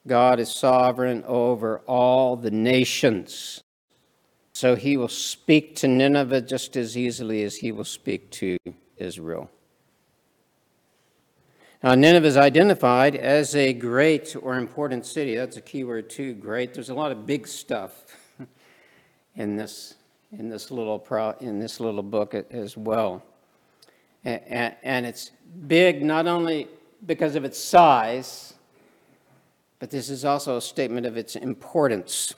God 0.06 0.40
is 0.40 0.50
sovereign 0.50 1.24
over 1.26 1.78
all 1.86 2.36
the 2.36 2.50
nations. 2.50 3.62
So 4.52 4.74
he 4.74 4.96
will 4.96 5.08
speak 5.08 5.76
to 5.76 5.88
Nineveh 5.88 6.40
just 6.40 6.76
as 6.76 6.96
easily 6.96 7.42
as 7.42 7.56
he 7.56 7.72
will 7.72 7.84
speak 7.84 8.30
to 8.32 8.56
Israel. 8.96 9.50
Now, 11.82 11.94
Nineveh 11.94 12.26
is 12.26 12.36
identified 12.36 13.14
as 13.14 13.54
a 13.54 13.72
great 13.72 14.34
or 14.40 14.56
important 14.56 15.04
city. 15.04 15.36
That's 15.36 15.56
a 15.56 15.60
key 15.60 15.84
word, 15.84 16.08
too, 16.08 16.34
great. 16.34 16.72
There's 16.72 16.88
a 16.88 16.94
lot 16.94 17.12
of 17.12 17.26
big 17.26 17.46
stuff 17.46 17.92
in 19.36 19.56
this, 19.56 19.94
in 20.32 20.48
this, 20.48 20.70
little, 20.70 20.98
pro, 20.98 21.30
in 21.40 21.58
this 21.58 21.80
little 21.80 22.02
book 22.02 22.34
as 22.34 22.76
well. 22.76 23.22
And, 24.24 24.74
and 24.82 25.06
it's 25.06 25.30
big 25.66 26.02
not 26.02 26.26
only 26.26 26.68
because 27.06 27.36
of 27.36 27.44
its 27.44 27.58
size, 27.58 28.54
but 29.78 29.90
this 29.90 30.10
is 30.10 30.24
also 30.24 30.56
a 30.56 30.60
statement 30.60 31.06
of 31.06 31.16
its 31.16 31.36
importance. 31.36 32.34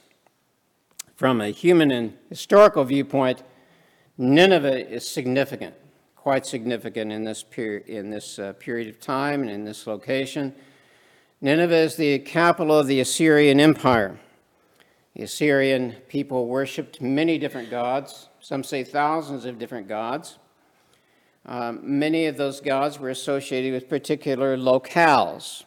From 1.17 1.41
a 1.41 1.49
human 1.49 1.91
and 1.91 2.17
historical 2.29 2.85
viewpoint, 2.85 3.43
Nineveh 4.19 4.89
is 4.89 5.09
significant, 5.09 5.75
quite 6.17 6.45
significant 6.45 7.13
in 7.13 7.25
this, 7.25 7.43
period, 7.43 7.89
in 7.89 8.11
this 8.11 8.39
uh, 8.39 8.53
period 8.55 8.89
of 8.89 9.01
time 9.01 9.43
and 9.43 9.51
in 9.51 9.65
this 9.65 9.87
location. 9.87 10.55
Nineveh 11.41 11.77
is 11.77 11.97
the 11.97 12.19
capital 12.21 12.79
of 12.79 12.87
the 12.89 13.01
Assyrian 13.01 13.61
Empire. 13.61 14.19
The 15.15 15.25
Assyrian 15.25 15.97
people 16.09 16.47
worshipped 16.47 17.01
many 17.01 17.39
different 17.39 17.71
gods, 17.71 18.29
some 18.41 18.63
say 18.63 18.85
thousands 18.85 19.45
of 19.45 19.59
different 19.59 19.89
gods. 19.89 20.39
Um, 21.47 21.81
many 21.83 22.27
of 22.27 22.37
those 22.37 22.61
gods 22.61 22.99
were 22.99 23.09
associated 23.09 23.73
with 23.73 23.89
particular 23.89 24.57
locales. 24.57 25.65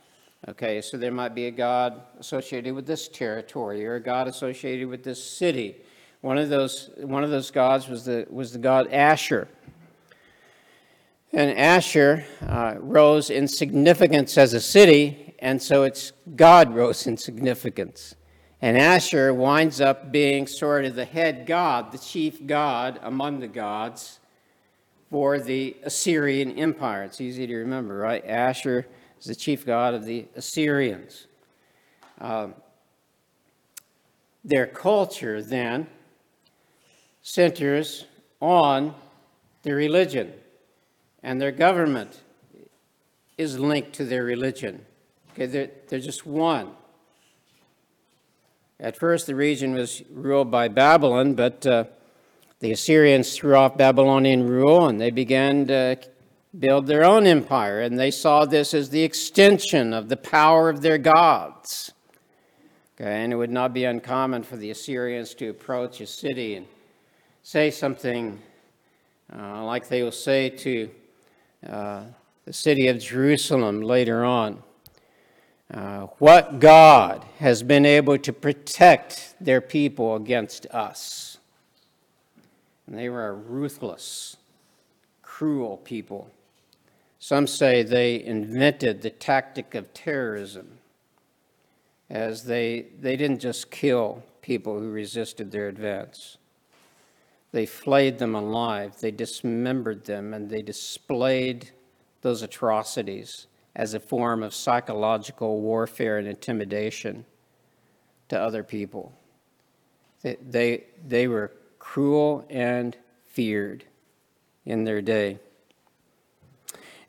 Okay, 0.47 0.81
so 0.81 0.97
there 0.97 1.11
might 1.11 1.35
be 1.35 1.47
a 1.47 1.51
god 1.51 2.01
associated 2.19 2.73
with 2.73 2.85
this 2.85 3.07
territory 3.07 3.85
or 3.85 3.95
a 3.95 4.01
god 4.01 4.27
associated 4.27 4.87
with 4.87 5.03
this 5.03 5.23
city. 5.23 5.77
One 6.21 6.37
of 6.37 6.49
those, 6.49 6.89
one 6.97 7.23
of 7.23 7.29
those 7.29 7.51
gods 7.51 7.87
was 7.87 8.05
the, 8.05 8.27
was 8.29 8.53
the 8.53 8.59
god 8.59 8.87
Ashur. 8.91 9.47
And 11.33 11.57
Ashur 11.57 12.25
uh, 12.47 12.75
rose 12.79 13.29
in 13.29 13.47
significance 13.47 14.37
as 14.37 14.53
a 14.53 14.59
city, 14.59 15.33
and 15.39 15.61
so 15.61 15.83
its 15.83 16.11
God 16.35 16.75
rose 16.75 17.07
in 17.07 17.17
significance. 17.17 18.15
And 18.61 18.77
Ashur 18.77 19.33
winds 19.33 19.81
up 19.81 20.11
being 20.11 20.45
sort 20.45 20.85
of 20.85 20.93
the 20.93 21.05
head 21.05 21.47
god, 21.47 21.91
the 21.91 21.97
chief 21.97 22.45
god 22.45 22.99
among 23.01 23.39
the 23.39 23.47
gods 23.47 24.19
for 25.09 25.39
the 25.39 25.75
Assyrian 25.83 26.51
Empire. 26.51 27.03
It's 27.03 27.19
easy 27.19 27.47
to 27.47 27.55
remember, 27.57 27.97
right? 27.97 28.23
Ashur 28.23 28.85
is 29.19 29.25
the 29.25 29.35
chief 29.35 29.65
god 29.65 29.95
of 29.95 30.05
the 30.05 30.27
Assyrians. 30.35 31.25
Um, 32.19 32.53
their 34.43 34.67
culture 34.67 35.41
then 35.41 35.87
centers 37.23 38.05
on 38.39 38.93
their 39.63 39.75
religion, 39.75 40.33
and 41.23 41.41
their 41.41 41.51
government 41.51 42.21
is 43.39 43.57
linked 43.57 43.93
to 43.93 44.05
their 44.05 44.23
religion. 44.23 44.85
Okay, 45.33 45.47
they're, 45.47 45.69
they're 45.87 45.99
just 45.99 46.27
one. 46.27 46.71
At 48.81 48.97
first, 48.97 49.27
the 49.27 49.35
region 49.35 49.75
was 49.75 50.01
ruled 50.11 50.49
by 50.49 50.67
Babylon, 50.67 51.35
but 51.35 51.67
uh, 51.67 51.83
the 52.61 52.71
Assyrians 52.71 53.35
threw 53.35 53.55
off 53.55 53.77
Babylonian 53.77 54.47
rule 54.47 54.87
and 54.87 54.99
they 54.99 55.11
began 55.11 55.67
to 55.67 55.99
build 56.57 56.87
their 56.87 57.05
own 57.05 57.27
empire, 57.27 57.81
and 57.81 57.99
they 57.99 58.09
saw 58.09 58.43
this 58.43 58.73
as 58.73 58.89
the 58.89 59.03
extension 59.03 59.93
of 59.93 60.09
the 60.09 60.17
power 60.17 60.67
of 60.67 60.81
their 60.81 60.97
gods. 60.97 61.93
Okay, 62.95 63.23
and 63.23 63.31
it 63.31 63.35
would 63.35 63.51
not 63.51 63.71
be 63.71 63.85
uncommon 63.85 64.41
for 64.41 64.57
the 64.57 64.71
Assyrians 64.71 65.35
to 65.35 65.49
approach 65.49 66.01
a 66.01 66.07
city 66.07 66.55
and 66.55 66.65
say 67.43 67.69
something 67.69 68.39
uh, 69.31 69.63
like 69.63 69.87
they 69.89 70.01
will 70.01 70.11
say 70.11 70.49
to 70.49 70.89
uh, 71.69 72.03
the 72.45 72.53
city 72.53 72.87
of 72.87 72.97
Jerusalem 72.99 73.81
later 73.81 74.25
on. 74.25 74.63
Uh, 75.73 76.07
what 76.17 76.59
God 76.59 77.25
has 77.39 77.63
been 77.63 77.85
able 77.85 78.17
to 78.17 78.33
protect 78.33 79.35
their 79.39 79.61
people 79.61 80.15
against 80.17 80.65
us. 80.65 81.37
And 82.85 82.97
they 82.97 83.07
were 83.07 83.27
a 83.27 83.33
ruthless, 83.33 84.35
cruel 85.21 85.77
people. 85.77 86.29
Some 87.19 87.47
say 87.47 87.83
they 87.83 88.21
invented 88.21 89.01
the 89.01 89.11
tactic 89.11 89.73
of 89.73 89.93
terrorism, 89.93 90.79
as 92.09 92.43
they, 92.43 92.87
they 92.99 93.15
didn't 93.15 93.39
just 93.39 93.71
kill 93.71 94.23
people 94.41 94.77
who 94.77 94.89
resisted 94.89 95.51
their 95.51 95.69
advance. 95.69 96.37
They 97.53 97.65
flayed 97.65 98.17
them 98.17 98.35
alive, 98.35 98.99
they 98.99 99.11
dismembered 99.11 100.03
them, 100.03 100.33
and 100.33 100.49
they 100.49 100.63
displayed 100.63 101.71
those 102.23 102.41
atrocities 102.41 103.47
as 103.75 103.93
a 103.93 103.99
form 103.99 104.43
of 104.43 104.53
psychological 104.53 105.61
warfare 105.61 106.17
and 106.17 106.27
intimidation 106.27 107.25
to 108.27 108.39
other 108.39 108.63
people. 108.63 109.13
They, 110.21 110.37
they, 110.41 110.83
they 111.07 111.27
were 111.27 111.51
cruel 111.79 112.45
and 112.49 112.95
feared 113.25 113.85
in 114.65 114.83
their 114.83 115.01
day. 115.01 115.39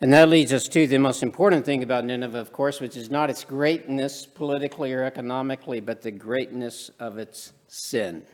And 0.00 0.12
that 0.12 0.28
leads 0.28 0.52
us 0.52 0.66
to 0.68 0.86
the 0.88 0.98
most 0.98 1.22
important 1.22 1.64
thing 1.64 1.84
about 1.84 2.04
Nineveh, 2.04 2.40
of 2.40 2.52
course, 2.52 2.80
which 2.80 2.96
is 2.96 3.08
not 3.08 3.30
its 3.30 3.44
greatness 3.44 4.26
politically 4.26 4.92
or 4.92 5.04
economically, 5.04 5.78
but 5.80 6.02
the 6.02 6.10
greatness 6.10 6.90
of 6.98 7.18
its 7.18 7.52
sin. 7.68 8.24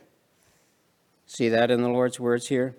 See 1.27 1.49
that 1.49 1.69
in 1.69 1.83
the 1.83 1.89
Lord's 1.89 2.19
words 2.19 2.47
here? 2.47 2.75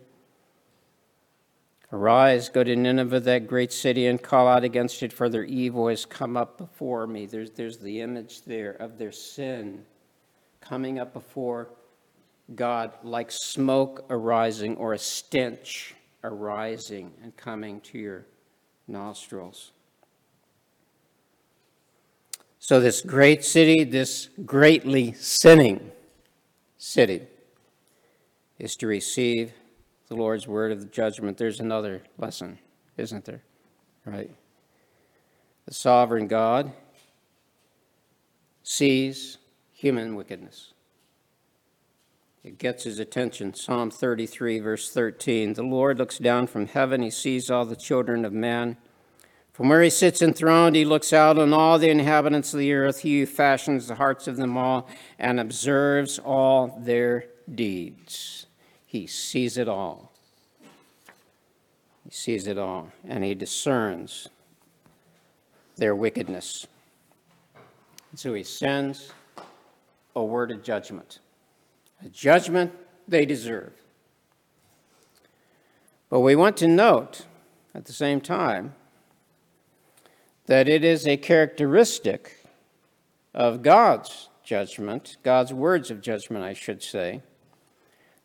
Arise, 1.92 2.48
go 2.48 2.62
to 2.62 2.76
Nineveh, 2.76 3.18
that 3.20 3.48
great 3.48 3.72
city, 3.72 4.06
and 4.06 4.22
call 4.22 4.46
out 4.46 4.62
against 4.62 5.02
it, 5.02 5.12
for 5.12 5.28
their 5.28 5.44
evil 5.44 5.88
has 5.88 6.04
come 6.04 6.36
up 6.36 6.56
before 6.56 7.06
me. 7.06 7.26
There's, 7.26 7.50
there's 7.50 7.78
the 7.78 8.00
image 8.00 8.42
there 8.42 8.72
of 8.72 8.96
their 8.96 9.10
sin 9.10 9.84
coming 10.60 11.00
up 11.00 11.12
before 11.12 11.70
God 12.54 12.92
like 13.02 13.30
smoke 13.32 14.04
arising 14.08 14.76
or 14.76 14.92
a 14.92 14.98
stench 14.98 15.94
arising 16.22 17.12
and 17.22 17.36
coming 17.36 17.80
to 17.80 17.98
your 17.98 18.26
nostrils. 18.86 19.72
So, 22.60 22.78
this 22.78 23.00
great 23.00 23.42
city, 23.44 23.84
this 23.84 24.28
greatly 24.44 25.12
sinning 25.14 25.90
city, 26.78 27.22
is 28.58 28.76
to 28.76 28.86
receive 28.86 29.52
the 30.10 30.16
Lord's 30.16 30.48
word 30.48 30.72
of 30.72 30.80
the 30.80 30.86
judgment, 30.86 31.38
there's 31.38 31.60
another 31.60 32.02
lesson, 32.18 32.58
isn't 32.96 33.24
there? 33.24 33.42
Right? 34.04 34.34
The 35.66 35.72
sovereign 35.72 36.26
God 36.26 36.72
sees 38.64 39.38
human 39.72 40.16
wickedness. 40.16 40.74
It 42.42 42.58
gets 42.58 42.84
his 42.84 42.98
attention. 42.98 43.54
Psalm 43.54 43.92
33, 43.92 44.58
verse 44.58 44.90
13. 44.90 45.54
The 45.54 45.62
Lord 45.62 45.98
looks 45.98 46.18
down 46.18 46.48
from 46.48 46.66
heaven, 46.66 47.02
he 47.02 47.10
sees 47.10 47.48
all 47.48 47.64
the 47.64 47.76
children 47.76 48.24
of 48.24 48.32
man. 48.32 48.78
From 49.52 49.68
where 49.68 49.82
he 49.82 49.90
sits 49.90 50.22
enthroned, 50.22 50.74
he 50.74 50.84
looks 50.84 51.12
out 51.12 51.38
on 51.38 51.52
all 51.52 51.78
the 51.78 51.90
inhabitants 51.90 52.52
of 52.52 52.58
the 52.58 52.72
earth. 52.72 53.02
He 53.02 53.24
fashions 53.26 53.86
the 53.86 53.96
hearts 53.96 54.26
of 54.26 54.38
them 54.38 54.56
all 54.56 54.88
and 55.20 55.38
observes 55.38 56.18
all 56.18 56.80
their 56.82 57.26
deeds. 57.54 58.46
He 58.90 59.06
sees 59.06 59.56
it 59.56 59.68
all. 59.68 60.10
He 62.02 62.10
sees 62.10 62.48
it 62.48 62.58
all, 62.58 62.90
and 63.06 63.22
he 63.22 63.36
discerns 63.36 64.28
their 65.76 65.94
wickedness. 65.94 66.66
And 68.10 68.18
so 68.18 68.34
he 68.34 68.42
sends 68.42 69.12
a 70.16 70.24
word 70.24 70.50
of 70.50 70.64
judgment, 70.64 71.20
a 72.04 72.08
judgment 72.08 72.72
they 73.06 73.24
deserve. 73.24 73.74
But 76.08 76.18
we 76.18 76.34
want 76.34 76.56
to 76.56 76.66
note 76.66 77.26
at 77.72 77.84
the 77.84 77.92
same 77.92 78.20
time 78.20 78.74
that 80.46 80.68
it 80.68 80.82
is 80.82 81.06
a 81.06 81.16
characteristic 81.16 82.44
of 83.34 83.62
God's 83.62 84.30
judgment, 84.42 85.16
God's 85.22 85.54
words 85.54 85.92
of 85.92 86.00
judgment, 86.00 86.42
I 86.42 86.54
should 86.54 86.82
say, 86.82 87.22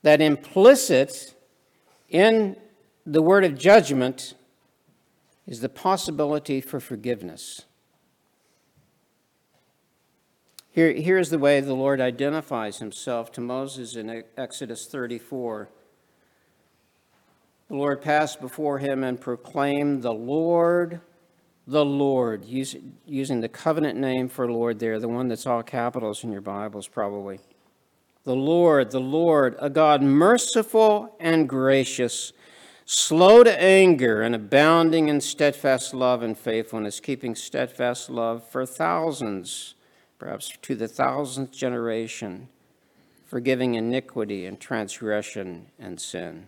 that 0.05 0.21
implicit 0.21 1.33
in 2.09 2.55
the 3.07 3.23
word 3.23 3.43
of 3.43 3.57
judgment 3.57 4.35
is 5.47 5.61
the 5.61 5.67
possibility 5.67 6.61
for 6.61 6.79
forgiveness. 6.79 7.63
Here, 10.69 10.93
here's 10.93 11.31
the 11.31 11.39
way 11.39 11.59
the 11.59 11.73
Lord 11.73 11.99
identifies 11.99 12.77
himself 12.77 13.31
to 13.31 13.41
Moses 13.41 13.95
in 13.95 14.23
Exodus 14.37 14.85
34. 14.85 15.69
The 17.69 17.75
Lord 17.75 17.99
passed 18.03 18.39
before 18.39 18.77
him 18.77 19.03
and 19.03 19.19
proclaimed, 19.19 20.03
The 20.03 20.13
Lord, 20.13 21.01
the 21.65 21.83
Lord, 21.83 22.45
using 22.45 23.41
the 23.41 23.49
covenant 23.49 23.97
name 23.97 24.29
for 24.29 24.51
Lord 24.51 24.77
there, 24.77 24.99
the 24.99 25.07
one 25.07 25.29
that's 25.29 25.47
all 25.47 25.63
capitals 25.63 26.23
in 26.23 26.31
your 26.31 26.41
Bibles, 26.41 26.87
probably 26.87 27.39
the 28.25 28.35
Lord, 28.35 28.89
the 28.89 28.99
Lord, 28.99 29.55
a 29.59 29.69
God 29.69 30.01
merciful 30.01 31.15
and 31.19 31.47
gracious, 31.47 32.33
slow 32.83 33.43
to 33.43 33.61
anger 33.61 34.21
and 34.21 34.33
abounding 34.33 35.07
in 35.07 35.21
steadfast 35.21 35.93
love 35.93 36.23
and 36.23 36.37
faithfulness, 36.37 36.99
keeping 36.99 37.35
steadfast 37.35 38.09
love 38.09 38.43
for 38.47 38.65
thousands, 38.65 39.75
perhaps 40.17 40.51
to 40.63 40.73
the 40.75 40.87
thousandth 40.87 41.51
generation, 41.51 42.49
forgiving 43.27 43.75
iniquity 43.75 44.47
and 44.47 44.59
transgression 44.59 45.67
and 45.77 46.01
sin. 46.01 46.47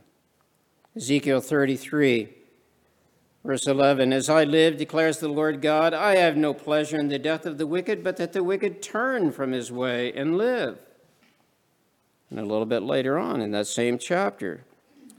Ezekiel 0.96 1.42
33, 1.42 2.30
verse 3.46 3.68
11 3.68 4.14
As 4.14 4.30
I 4.30 4.46
live, 4.46 4.78
declares 4.78 5.20
the 5.20 5.28
Lord 5.28 5.62
God, 5.62 5.94
I 5.94 6.16
have 6.16 6.38
no 6.38 6.56
pleasure 6.56 6.98
in 6.98 7.10
the 7.10 7.20
death 7.20 7.46
of 7.46 7.60
the 7.60 7.68
wicked, 7.68 8.04
but 8.04 8.18
that 8.18 8.34
the 8.34 8.44
wicked 8.44 8.82
turn 8.82 9.32
from 9.32 9.52
his 9.52 9.72
way 9.72 10.12
and 10.14 10.40
live. 10.40 10.80
And 12.30 12.40
a 12.40 12.46
little 12.46 12.66
bit 12.66 12.84
later 12.84 13.18
on 13.18 13.42
in 13.42 13.52
that 13.52 13.68
same 13.68 13.98
chapter, 13.98 14.66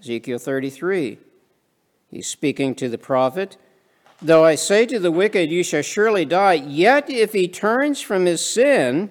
Ezekiel 0.01 0.39
33, 0.39 1.19
he's 2.11 2.27
speaking 2.27 2.75
to 2.77 2.89
the 2.89 2.99
prophet. 2.99 3.57
Though 4.21 4.45
I 4.45 4.57
say 4.57 4.85
to 4.87 4.99
the 4.99 5.13
wicked, 5.13 5.51
You 5.51 5.63
shall 5.63 5.83
surely 5.83 6.25
die, 6.25 6.55
yet 6.55 7.09
if 7.09 7.33
he 7.33 7.49
turns 7.49 8.01
from 8.01 8.27
his 8.27 8.45
sin 8.45 9.11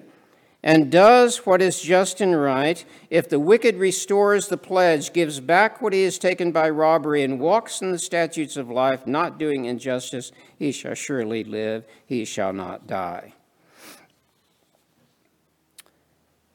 and 0.62 0.92
does 0.92 1.46
what 1.46 1.62
is 1.62 1.80
just 1.80 2.20
and 2.20 2.38
right, 2.38 2.84
if 3.10 3.28
the 3.28 3.38
wicked 3.38 3.76
restores 3.76 4.48
the 4.48 4.56
pledge, 4.56 5.12
gives 5.12 5.40
back 5.40 5.80
what 5.80 5.92
he 5.92 6.02
has 6.02 6.18
taken 6.18 6.52
by 6.52 6.68
robbery, 6.68 7.22
and 7.22 7.40
walks 7.40 7.80
in 7.80 7.92
the 7.92 7.98
statutes 7.98 8.56
of 8.56 8.68
life, 8.68 9.06
not 9.06 9.38
doing 9.38 9.64
injustice, 9.64 10.30
he 10.58 10.72
shall 10.72 10.94
surely 10.94 11.44
live, 11.44 11.84
he 12.04 12.24
shall 12.24 12.52
not 12.52 12.86
die. 12.86 13.32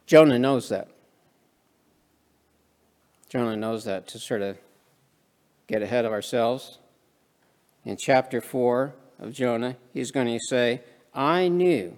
Jonah 0.06 0.38
knows 0.38 0.69
that. 0.69 0.92
Jonah 3.34 3.58
knows 3.58 3.86
that 3.86 4.08
to 4.10 4.19
sort 4.19 4.43
of 4.43 4.60
get 5.65 5.82
ahead 5.82 6.06
of 6.06 6.12
ourselves. 6.12 6.78
In 7.84 7.98
chapter 7.98 8.39
4 8.39 8.93
of 9.17 9.34
Jonah, 9.34 9.76
he's 9.91 10.12
going 10.12 10.28
to 10.28 10.39
say, 10.50 10.82
I 11.15 11.48
knew 11.48 11.98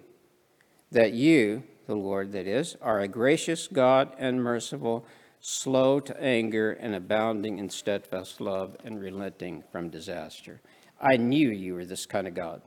that 0.93 1.11
you, 1.11 1.63
the 1.87 1.95
Lord 1.95 2.31
that 2.31 2.47
is, 2.47 2.77
are 2.81 3.01
a 3.01 3.09
gracious 3.09 3.67
God 3.67 4.13
and 4.17 4.41
merciful, 4.41 5.05
slow 5.41 5.99
to 5.99 6.23
anger 6.23 6.71
and 6.71 6.95
abounding 6.95 7.59
in 7.59 7.69
steadfast 7.69 8.39
love 8.39 8.77
and 8.85 9.01
relenting 9.01 9.65
from 9.73 9.89
disaster. 9.89 10.61
I 11.01 11.17
knew 11.17 11.49
you 11.49 11.73
were 11.73 11.83
this 11.83 12.05
kind 12.05 12.29
of 12.29 12.33
God. 12.33 12.61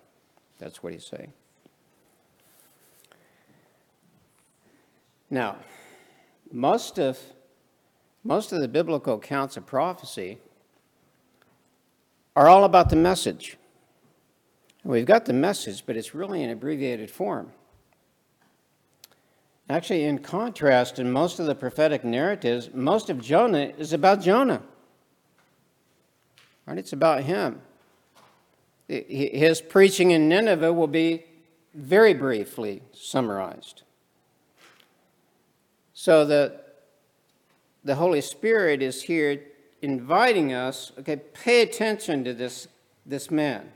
That's 0.58 0.82
what 0.82 0.92
he's 0.92 1.06
saying. 1.06 1.32
Now, 5.30 5.56
most 6.52 6.98
of 6.98 7.18
most 8.24 8.52
of 8.52 8.60
the 8.60 8.68
biblical 8.68 9.14
accounts 9.14 9.56
of 9.56 9.66
prophecy 9.66 10.38
are 12.36 12.48
all 12.48 12.64
about 12.64 12.90
the 12.90 12.96
message. 12.96 13.56
We've 14.84 15.06
got 15.06 15.24
the 15.24 15.32
message, 15.32 15.84
but 15.86 15.96
it's 15.96 16.14
really 16.14 16.42
in 16.42 16.50
abbreviated 16.50 17.10
form. 17.10 17.52
Actually, 19.70 20.04
in 20.04 20.18
contrast, 20.18 20.98
in 20.98 21.10
most 21.10 21.40
of 21.40 21.46
the 21.46 21.54
prophetic 21.54 22.04
narratives, 22.04 22.70
most 22.72 23.10
of 23.10 23.20
Jonah 23.20 23.72
is 23.76 23.92
about 23.92 24.22
Jonah. 24.22 24.62
Right? 26.66 26.78
It's 26.78 26.92
about 26.92 27.24
him. 27.24 27.60
His 28.88 29.60
preaching 29.60 30.12
in 30.12 30.28
Nineveh 30.28 30.72
will 30.72 30.86
be 30.86 31.24
very 31.74 32.14
briefly 32.14 32.82
summarized. 32.92 33.82
So 35.92 36.24
the, 36.24 36.60
the 37.84 37.94
Holy 37.94 38.20
Spirit 38.20 38.82
is 38.82 39.02
here 39.02 39.40
inviting 39.82 40.52
us, 40.52 40.92
okay, 40.98 41.16
pay 41.16 41.62
attention 41.62 42.24
to 42.24 42.34
this, 42.34 42.68
this 43.06 43.30
man. 43.30 43.70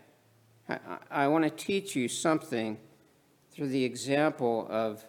I, 0.69 0.79
I 1.11 1.29
want 1.29 1.45
to 1.45 1.51
teach 1.51 1.95
you 1.95 2.09
something 2.09 2.79
through 3.53 3.69
the 3.69 3.85
example 3.85 4.67
of 4.71 5.05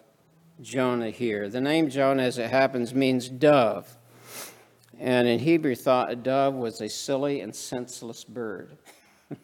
Jonah 0.60 1.10
here. 1.10 1.48
The 1.48 1.60
name 1.60 1.90
Jonah, 1.90 2.22
as 2.22 2.38
it 2.38 2.50
happens, 2.50 2.94
means 2.94 3.28
dove. 3.28 3.96
And 5.00 5.26
in 5.26 5.40
Hebrew 5.40 5.74
thought, 5.74 6.10
a 6.10 6.16
dove 6.16 6.54
was 6.54 6.80
a 6.80 6.88
silly 6.88 7.40
and 7.40 7.54
senseless 7.54 8.22
bird. 8.22 8.76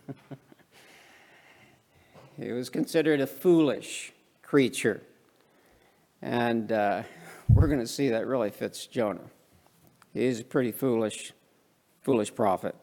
it 2.38 2.52
was 2.52 2.70
considered 2.70 3.20
a 3.20 3.26
foolish 3.26 4.12
creature. 4.42 5.02
And 6.22 6.70
uh, 6.70 7.02
we're 7.48 7.66
going 7.66 7.80
to 7.80 7.86
see 7.86 8.10
that 8.10 8.26
really 8.26 8.50
fits 8.50 8.86
Jonah. 8.86 9.28
He's 10.12 10.40
a 10.40 10.44
pretty 10.44 10.72
foolish, 10.72 11.32
foolish 12.02 12.34
prophet. 12.34 12.74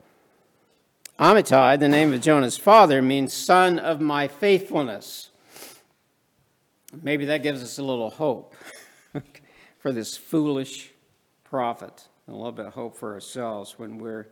Amittai, 1.20 1.80
the 1.80 1.90
name 1.90 2.14
of 2.14 2.22
Jonah's 2.22 2.58
father, 2.58 3.02
means 3.02 3.34
son 3.34 3.80
of 3.80 4.00
my 4.00 4.28
faithfulness. 4.28 5.32
Maybe 7.02 7.26
that 7.26 7.44
gives 7.44 7.62
us 7.64 7.80
a 7.80 7.84
little 7.84 8.12
hope 8.12 8.56
for 9.80 9.92
this 9.92 10.16
foolish 10.16 10.92
prophet, 11.44 12.08
a 12.28 12.32
little 12.32 12.52
bit 12.52 12.68
of 12.68 12.74
hope 12.74 12.96
for 12.96 13.14
ourselves 13.14 13.78
when 13.78 13.98
we're 13.98 14.28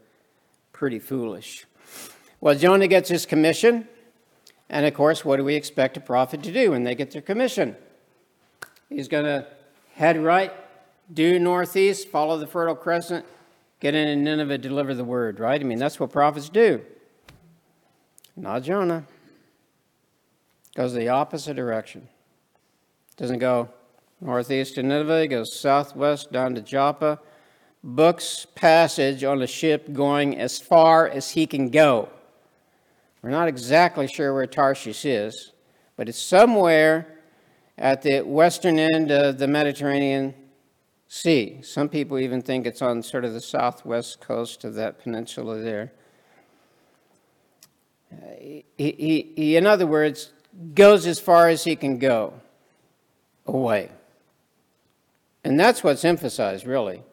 pretty 0.72 1.00
foolish. 1.00 1.66
Well, 2.40 2.56
Jonah 2.56 2.88
gets 2.88 3.10
his 3.10 3.26
commission, 3.26 3.88
and 4.70 4.86
of 4.86 4.94
course, 4.94 5.26
what 5.26 5.38
do 5.38 5.44
we 5.44 5.56
expect 5.56 5.98
a 5.98 6.02
prophet 6.02 6.44
to 6.44 6.52
do 6.52 6.72
when 6.72 6.84
they 6.84 6.96
get 6.96 7.12
their 7.12 7.22
commission? 7.22 7.76
He's 8.90 9.08
going 9.08 9.26
to 9.26 9.48
head 9.94 10.22
right, 10.22 10.54
due 11.14 11.40
northeast, 11.40 12.10
follow 12.10 12.38
the 12.38 12.48
Fertile 12.48 12.76
Crescent, 12.76 13.26
get 13.80 13.96
into 13.96 14.16
Nineveh, 14.16 14.58
deliver 14.58 14.94
the 14.94 15.04
word, 15.04 15.40
right? 15.40 15.60
I 15.60 15.64
mean, 15.64 15.80
that's 15.80 16.00
what 16.00 16.12
prophets 16.12 16.50
do. 16.50 16.82
Not 18.36 18.64
Jonah. 18.64 19.06
Goes 20.76 20.94
the 20.94 21.08
opposite 21.10 21.56
direction. 21.56 22.08
Doesn't 23.16 23.40
go 23.40 23.70
northeast 24.20 24.76
to 24.76 24.84
Nineveh, 24.84 25.22
he 25.22 25.28
goes 25.28 25.56
southwest 25.56 26.32
down 26.32 26.56
to 26.56 26.62
Joppa, 26.62 27.20
books 27.84 28.46
passage 28.56 29.24
on 29.24 29.42
a 29.42 29.48
ship 29.48 29.94
going 29.94 30.38
as 30.38 30.60
far 30.60 31.08
as 31.08 31.32
he 31.32 31.46
can 31.46 31.70
go. 31.70 32.10
We're 33.22 33.30
not 33.30 33.48
exactly 33.48 34.08
sure 34.08 34.34
where 34.34 34.48
Tarshish 34.48 35.06
is, 35.06 35.52
but 35.96 36.10
it's 36.10 36.20
somewhere 36.20 37.08
at 37.78 38.02
the 38.02 38.22
western 38.22 38.80
end 38.80 39.12
of 39.12 39.38
the 39.38 39.48
Mediterranean 39.48 40.34
Sea. 41.08 41.60
Some 41.62 41.90
people 41.90 42.20
even 42.20 42.42
think 42.42 42.66
it's 42.66 42.82
on 42.82 43.04
sort 43.04 43.26
of 43.26 43.34
the 43.34 43.42
southwest 43.42 44.22
coast 44.22 44.64
of 44.64 44.74
that 44.76 45.00
peninsula 45.00 45.60
there. 45.60 45.92
Uh, 48.12 48.16
he, 48.40 48.66
he, 48.78 49.34
he, 49.36 49.56
in 49.56 49.68
other 49.68 49.88
words, 49.88 50.32
goes 50.74 51.06
as 51.06 51.20
far 51.20 51.50
as 51.50 51.64
he 51.64 51.76
can 51.76 52.00
go 52.00 52.34
away. 53.46 53.92
And 55.44 55.60
that's 55.60 55.84
what's 55.84 56.04
emphasized, 56.04 56.66
really. 56.66 57.04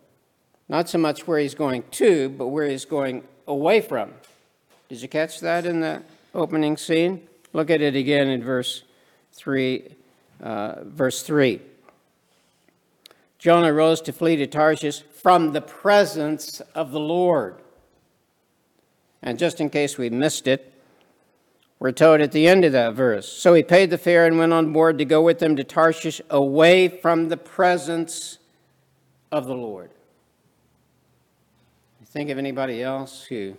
Not 0.69 0.89
so 0.89 0.99
much 0.99 1.27
where 1.27 1.39
he's 1.39 1.55
going 1.55 1.85
to, 1.93 2.31
but 2.31 2.49
where 2.49 2.67
he's 2.67 2.85
going 2.85 3.25
away 3.47 3.81
from. 3.81 4.13
Did 4.89 5.03
you 5.03 5.09
catch 5.09 5.41
that 5.41 5.67
in 5.67 5.81
the 5.81 6.03
opening 6.35 6.77
scene? 6.77 7.29
Look 7.53 7.69
at 7.71 7.83
it 7.83 7.95
again 7.95 8.29
in 8.29 8.43
verse 8.43 8.85
3. 9.35 9.95
Uh, 10.43 10.85
verse 10.85 11.23
3. 11.23 11.61
Jonah 13.43 13.73
rose 13.73 14.01
to 14.03 14.13
flee 14.13 14.37
to 14.37 14.47
Tarshish 14.47 15.03
from 15.03 15.51
the 15.53 15.61
presence 15.61 16.61
of 16.77 16.93
the 16.93 17.01
Lord. 17.01 17.57
And 19.21 19.37
just 19.37 19.61
in 19.61 19.69
case 19.69 19.99
we 19.99 20.11
missed 20.11 20.47
it, 20.47 20.73
we're 21.81 21.91
told 21.91 22.21
at 22.21 22.31
the 22.31 22.47
end 22.47 22.65
of 22.65 22.71
that 22.71 22.95
verse. 22.95 23.29
So 23.29 23.53
he 23.55 23.65
paid 23.65 23.91
the 23.91 23.99
fare 23.99 24.27
and 24.27 24.39
went 24.39 24.53
on 24.53 24.73
board 24.73 24.97
to 24.99 25.05
go 25.05 25.21
with 25.21 25.41
them 25.41 25.57
to 25.57 25.65
Tarshish 25.65 26.21
away 26.31 26.87
from 26.87 27.31
the 27.31 27.37
presence 27.37 28.39
of 29.33 29.47
the 29.47 29.57
Lord. 29.57 29.91
Think 32.05 32.31
of 32.31 32.39
anybody 32.39 32.81
else 32.81 33.25
who 33.25 33.57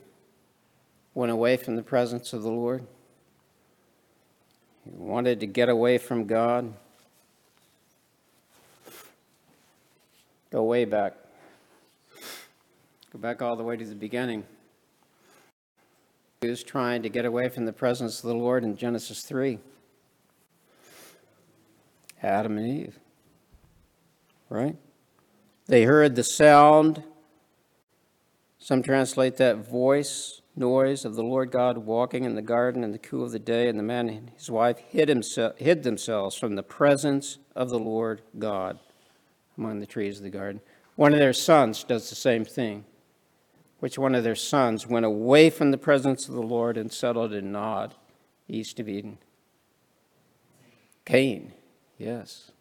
went 1.14 1.34
away 1.34 1.58
from 1.58 1.76
the 1.76 1.84
presence 1.84 2.32
of 2.32 2.44
the 2.44 2.52
Lord? 2.52 2.88
Who 4.86 5.04
wanted 5.04 5.42
to 5.42 5.46
get 5.46 5.68
away 5.68 5.98
from 5.98 6.26
God? 6.26 6.74
Go 10.54 10.62
way 10.62 10.86
back. 10.86 11.16
Go 13.12 13.18
back 13.18 13.42
all 13.42 13.56
the 13.56 13.64
way 13.64 13.76
to 13.76 13.84
the 13.84 13.96
beginning. 13.96 14.44
He 16.42 16.48
was 16.48 16.62
trying 16.62 17.02
to 17.02 17.10
get 17.10 17.26
away 17.26 17.50
from 17.50 17.66
the 17.66 17.74
presence 17.74 18.24
of 18.24 18.30
the 18.30 18.36
Lord 18.36 18.64
in 18.64 18.78
Genesis 18.78 19.24
3. 19.24 19.58
Adam 22.22 22.60
and 22.60 22.68
Eve. 22.68 23.00
Right? 24.48 24.76
They 25.66 25.86
heard 25.86 26.16
the 26.16 26.24
sound. 26.24 27.02
Some 28.60 28.84
translate 28.84 29.38
that 29.38 29.68
voice, 29.68 30.42
noise 30.56 31.04
of 31.04 31.16
the 31.16 31.24
Lord 31.24 31.50
God 31.50 31.80
walking 31.80 32.26
in 32.26 32.36
the 32.36 32.44
garden 32.44 32.84
in 32.84 32.92
the 32.92 33.00
cool 33.00 33.24
of 33.24 33.32
the 33.32 33.40
day, 33.40 33.68
and 33.70 33.80
the 33.80 33.84
man 33.84 34.08
and 34.08 34.30
his 34.30 34.52
wife 34.52 34.78
hid, 34.78 35.10
himself, 35.10 35.58
hid 35.58 35.82
themselves 35.82 36.36
from 36.36 36.54
the 36.56 36.62
presence 36.62 37.40
of 37.56 37.72
the 37.72 37.80
Lord 37.80 38.22
God 38.38 38.78
among 39.58 39.80
the 39.80 39.86
trees 39.86 40.18
of 40.18 40.24
the 40.24 40.30
garden. 40.30 40.62
One 40.96 41.14
of 41.14 41.20
their 41.20 41.34
sons 41.34 41.84
does 41.84 42.10
the 42.10 42.16
same 42.16 42.46
thing 42.46 42.86
which 43.84 44.00
one 44.00 44.16
of 44.16 44.24
their 44.24 44.34
sons 44.34 44.88
went 44.88 45.06
away 45.06 45.50
from 45.50 45.72
the 45.72 45.78
presence 45.78 46.30
of 46.30 46.36
the 46.36 46.42
Lord 46.42 46.78
and 46.78 46.90
settled 46.90 47.34
in 47.34 47.52
Nod, 47.52 47.94
east 48.48 48.80
of 48.80 48.88
Eden? 48.88 49.18
Cain, 51.04 51.52
yes. 51.98 52.52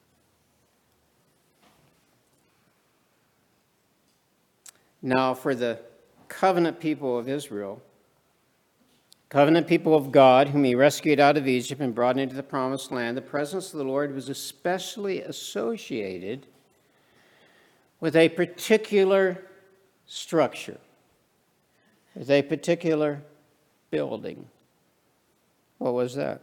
Now, 5.01 5.33
for 5.33 5.55
the 5.55 5.79
covenant 6.27 6.81
people 6.81 7.17
of 7.17 7.29
Israel, 7.29 7.81
covenant 9.29 9.69
people 9.69 9.95
of 9.95 10.11
God, 10.11 10.49
whom 10.49 10.65
he 10.65 10.75
rescued 10.75 11.21
out 11.21 11.37
of 11.37 11.47
Egypt 11.47 11.81
and 11.81 11.95
brought 11.95 12.19
into 12.19 12.35
the 12.35 12.43
promised 12.43 12.91
land, 12.91 13.17
the 13.17 13.23
presence 13.23 13.73
of 13.73 13.79
the 13.79 13.85
Lord 13.85 14.13
was 14.13 14.29
especially 14.29 15.23
associated 15.23 16.49
with 18.03 18.17
a 18.17 18.29
particular 18.29 19.41
structure 20.07 20.77
with 22.15 22.31
a 22.31 22.43
particular 22.43 23.23
building. 23.91 24.45
What 25.79 25.95
was 25.95 26.15
that? 26.17 26.43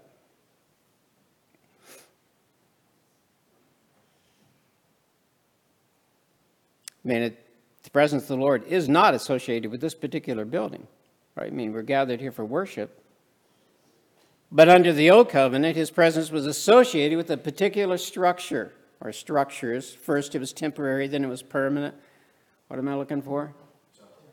I 7.05 7.07
mean, 7.07 7.21
it, 7.21 7.45
the 7.83 7.89
presence 7.89 8.23
of 8.23 8.29
the 8.29 8.37
Lord 8.37 8.63
is 8.65 8.89
not 8.89 9.13
associated 9.13 9.69
with 9.69 9.81
this 9.81 9.93
particular 9.93 10.45
building, 10.45 10.87
right? 11.35 11.47
I 11.47 11.55
mean, 11.55 11.73
we're 11.73 11.81
gathered 11.81 12.21
here 12.21 12.31
for 12.31 12.45
worship. 12.45 13.03
But 14.51 14.69
under 14.69 14.93
the 14.93 15.11
Old 15.11 15.29
Covenant, 15.29 15.75
his 15.75 15.91
presence 15.91 16.31
was 16.31 16.45
associated 16.45 17.17
with 17.17 17.29
a 17.29 17.37
particular 17.37 17.97
structure 17.97 18.73
or 19.01 19.11
structures. 19.11 19.93
First, 19.93 20.35
it 20.35 20.39
was 20.39 20.53
temporary, 20.53 21.07
then 21.07 21.23
it 21.23 21.27
was 21.27 21.41
permanent. 21.41 21.95
What 22.67 22.79
am 22.79 22.87
I 22.87 22.95
looking 22.95 23.21
for? 23.21 23.53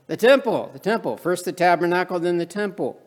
The 0.07 0.17
temple, 0.17 0.71
the 0.73 0.79
temple. 0.79 1.17
First 1.17 1.45
the 1.45 1.53
tabernacle, 1.53 2.21
then 2.21 2.39
the 2.39 2.47
temple. 2.47 3.01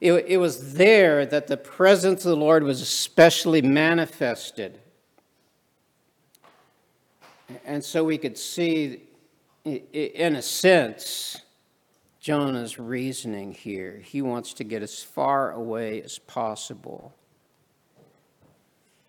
It, 0.00 0.12
it 0.28 0.36
was 0.36 0.74
there 0.74 1.24
that 1.24 1.46
the 1.46 1.56
presence 1.56 2.24
of 2.24 2.30
the 2.30 2.36
Lord 2.36 2.62
was 2.62 2.82
especially 2.82 3.62
manifested. 3.62 4.80
And 7.64 7.82
so 7.84 8.04
we 8.04 8.18
could 8.18 8.36
see, 8.36 9.02
in 9.64 10.36
a 10.36 10.42
sense, 10.42 11.40
Jonah's 12.20 12.78
reasoning 12.78 13.52
here. 13.52 14.02
He 14.04 14.22
wants 14.22 14.54
to 14.54 14.64
get 14.64 14.82
as 14.82 15.02
far 15.02 15.52
away 15.52 16.02
as 16.02 16.18
possible. 16.18 17.14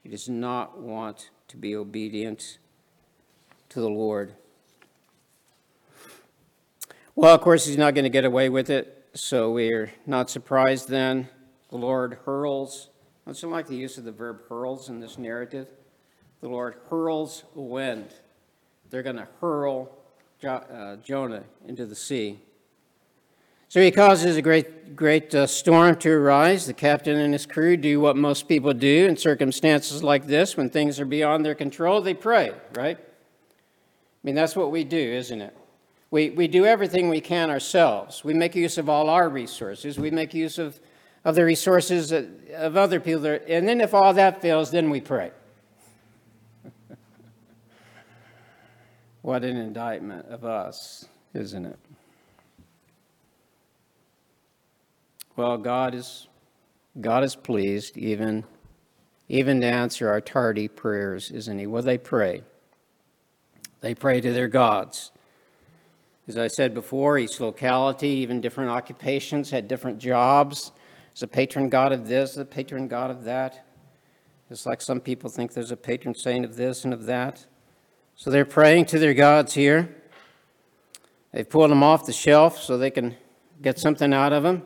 He 0.06 0.12
does 0.12 0.30
not 0.30 0.78
want 0.78 1.32
to 1.48 1.58
be 1.58 1.76
obedient 1.76 2.60
to 3.70 3.80
the 3.82 3.89
Lord. 3.89 4.36
Well, 7.15 7.34
of 7.34 7.41
course, 7.41 7.65
he's 7.65 7.76
not 7.76 7.96
going 7.96 8.04
to 8.04 8.12
get 8.12 8.24
away 8.24 8.50
with 8.50 8.70
it, 8.70 9.08
so 9.15 9.50
we're 9.50 9.91
not 10.06 10.30
surprised 10.30 10.89
then. 10.89 11.28
The 11.72 11.78
Lord 11.78 12.20
hurls. 12.24 12.89
I 13.26 13.32
also 13.32 13.50
like 13.50 13.65
the 13.65 13.76
use 13.76 13.98
of 13.98 14.04
the 14.04 14.12
verb 14.12 14.48
hurls 14.48 14.89
in 14.89 15.00
this 15.00 15.18
narrative. 15.18 15.70
The 16.39 16.50
Lord 16.50 16.76
hurls 16.91 17.44
a 17.56 17.62
wind. 17.62 18.13
They're 18.91 19.02
going 19.02 19.15
to 19.15 19.28
hurl 19.41 19.89
jo- 20.39 20.50
uh, 20.52 20.98
Jonah 20.98 21.46
into 21.68 21.88
the 21.88 21.96
sea. 21.96 22.41
So 23.76 23.82
he 23.82 23.92
causes 23.92 24.38
a 24.38 24.42
great, 24.42 24.96
great 24.96 25.36
uh, 25.36 25.46
storm 25.48 25.98
to 25.98 26.10
arise. 26.10 26.66
The 26.66 26.74
captain 26.74 27.20
and 27.20 27.34
his 27.34 27.46
crew 27.46 27.76
do 27.76 28.00
what 28.00 28.16
most 28.16 28.48
people 28.48 28.72
do 28.74 29.06
in 29.06 29.18
circumstances 29.18 30.02
like 30.02 30.28
this 30.28 30.56
when 30.56 30.70
things 30.70 30.98
are 30.98 31.06
beyond 31.06 31.46
their 31.46 31.56
control. 31.56 32.00
They 32.00 32.14
pray, 32.14 32.54
right? 32.74 32.98
I 32.98 33.04
mean, 34.24 34.34
that's 34.34 34.56
what 34.56 34.72
we 34.72 34.86
do, 34.86 34.98
isn't 34.98 35.42
it? 35.42 35.54
We, 36.10 36.30
we 36.30 36.48
do 36.48 36.66
everything 36.66 37.10
we 37.10 37.20
can 37.20 37.50
ourselves. 37.50 38.24
We 38.24 38.34
make 38.34 38.56
use 38.56 38.78
of 38.78 38.88
all 38.88 39.10
our 39.10 39.28
resources. 39.28 40.00
We 40.00 40.10
make 40.10 40.34
use 40.34 40.58
of, 40.58 40.80
of 41.26 41.36
the 41.36 41.44
resources 41.44 42.14
of 42.14 42.78
other 42.78 43.02
people. 43.02 43.26
And 43.46 43.68
then 43.68 43.82
if 43.82 43.94
all 43.94 44.14
that 44.14 44.42
fails, 44.42 44.72
then 44.72 44.90
we 44.90 45.02
pray. 45.02 45.32
what 49.22 49.44
an 49.44 49.58
indictment 49.58 50.28
of 50.28 50.46
us, 50.46 51.10
isn't 51.34 51.66
it? 51.66 51.78
Well, 55.36 55.58
God 55.58 55.93
is, 55.93 56.28
God 57.00 57.24
is 57.26 57.36
pleased 57.36 57.98
even, 57.98 58.45
even 59.28 59.60
to 59.62 59.67
answer 59.67 60.10
our 60.10 60.21
tardy 60.21 60.69
prayers, 60.69 61.30
isn't 61.30 61.60
He? 61.60 61.67
Well, 61.67 61.84
they 61.84 61.98
pray. 61.98 62.43
They 63.82 63.93
pray 63.93 64.21
to 64.21 64.32
their 64.32 64.48
gods. 64.48 65.12
As 66.28 66.38
I 66.38 66.48
said 66.48 66.74
before, 66.74 67.17
each 67.17 67.39
locality, 67.39 68.08
even 68.08 68.39
different 68.41 68.71
occupations, 68.71 69.52
had 69.52 69.67
different 69.67 70.00
jobs. 70.00 70.71
There's 71.13 71.24
a 71.24 71.28
patron 71.28 71.69
god 71.69 71.91
of 71.91 72.08
this, 72.08 72.38
a 72.38 72.45
patron 72.45 72.88
god 72.88 73.12
of 73.12 73.26
that. 73.26 73.65
It's 74.50 74.65
like 74.65 74.82
some 74.82 75.02
people 75.02 75.30
think 75.30 75.54
there's 75.54 75.71
a 75.71 75.78
patron 75.78 76.15
saint 76.15 76.45
of 76.45 76.56
this 76.56 76.86
and 76.86 76.93
of 76.93 77.06
that. 77.08 77.45
So 78.15 78.30
they're 78.30 78.45
praying 78.45 78.86
to 78.86 79.00
their 79.00 79.13
gods 79.13 79.54
here. 79.54 79.93
They've 81.34 81.48
pulled 81.48 81.71
them 81.71 81.84
off 81.84 82.06
the 82.06 82.13
shelf 82.13 82.62
so 82.62 82.78
they 82.78 82.91
can 82.91 83.17
get 83.62 83.78
something 83.78 84.13
out 84.13 84.32
of 84.32 84.43
them. 84.43 84.63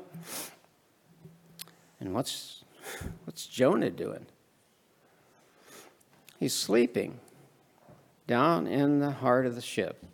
And 1.99 2.13
what's, 2.13 2.63
what's 3.25 3.45
Jonah 3.45 3.89
doing? 3.89 4.25
He's 6.39 6.53
sleeping 6.53 7.19
down 8.27 8.67
in 8.67 8.99
the 8.99 9.11
heart 9.11 9.45
of 9.45 9.55
the 9.55 9.61
ship. 9.61 10.05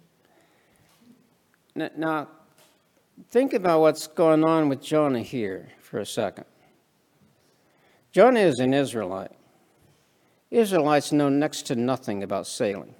Now, 1.75 2.29
think 3.29 3.53
about 3.53 3.81
what's 3.81 4.07
going 4.07 4.43
on 4.43 4.69
with 4.69 4.81
Jonah 4.81 5.21
here 5.21 5.67
for 5.79 5.99
a 5.99 6.05
second. 6.05 6.45
Jonah 8.11 8.39
is 8.39 8.59
an 8.59 8.73
Israelite. 8.73 9.31
Israelites 10.49 11.11
know 11.11 11.27
next 11.27 11.63
to 11.63 11.75
nothing 11.75 12.23
about 12.23 12.47
sailing. 12.47 12.95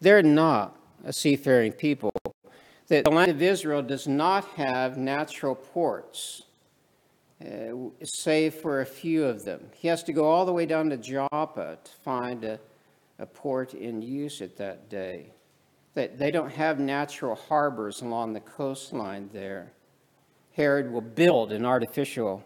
They're 0.00 0.22
not 0.22 0.76
a 1.04 1.12
seafaring 1.12 1.72
people. 1.72 2.10
The 2.88 3.02
land 3.10 3.30
of 3.30 3.42
Israel 3.42 3.82
does 3.82 4.08
not 4.08 4.44
have 4.56 4.96
natural 4.96 5.54
ports 5.54 6.45
uh, 7.44 7.74
save 8.02 8.54
for 8.54 8.80
a 8.80 8.86
few 8.86 9.24
of 9.24 9.44
them. 9.44 9.68
He 9.74 9.88
has 9.88 10.02
to 10.04 10.12
go 10.12 10.24
all 10.24 10.46
the 10.46 10.52
way 10.52 10.64
down 10.64 10.88
to 10.90 10.96
Joppa 10.96 11.78
to 11.84 11.90
find 12.02 12.44
a, 12.44 12.58
a 13.18 13.26
port 13.26 13.74
in 13.74 14.00
use 14.00 14.40
at 14.40 14.56
that 14.56 14.88
day. 14.88 15.32
They, 15.94 16.06
they 16.08 16.30
don't 16.30 16.50
have 16.52 16.78
natural 16.78 17.34
harbors 17.34 18.00
along 18.00 18.32
the 18.32 18.40
coastline 18.40 19.28
there. 19.32 19.72
Herod 20.52 20.90
will 20.90 21.02
build 21.02 21.52
an 21.52 21.66
artificial 21.66 22.42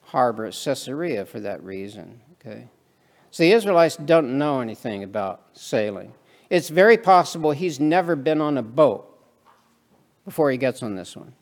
harbor 0.00 0.46
at 0.46 0.54
Caesarea 0.54 1.26
for 1.26 1.40
that 1.40 1.62
reason. 1.62 2.20
Okay? 2.40 2.68
So 3.30 3.42
the 3.42 3.52
Israelites 3.52 3.96
don't 3.96 4.38
know 4.38 4.60
anything 4.60 5.02
about 5.02 5.42
sailing. 5.52 6.14
It's 6.48 6.70
very 6.70 6.96
possible 6.96 7.50
he's 7.50 7.78
never 7.78 8.16
been 8.16 8.40
on 8.40 8.56
a 8.56 8.62
boat 8.62 9.10
before 10.24 10.50
he 10.50 10.56
gets 10.56 10.82
on 10.82 10.94
this 10.94 11.14
one. 11.14 11.34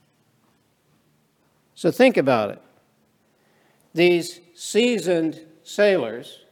So 1.75 1.93
think 1.93 2.17
about 2.17 2.51
it 2.51 2.63
these 3.95 4.41
seasoned 4.55 5.41
sailors, 5.65 6.45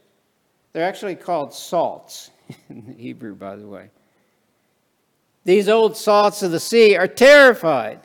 they're 0.73 0.87
actually 0.87 1.15
called 1.15 1.53
salts 1.53 2.31
in 2.69 2.95
Hebrew, 2.97 3.35
by 3.35 3.55
the 3.55 3.67
way. 3.67 3.89
These 5.43 5.69
old 5.69 5.97
salts 5.97 6.43
of 6.43 6.51
the 6.51 6.59
sea 6.59 6.95
are 6.95 7.07
terrified, 7.07 8.01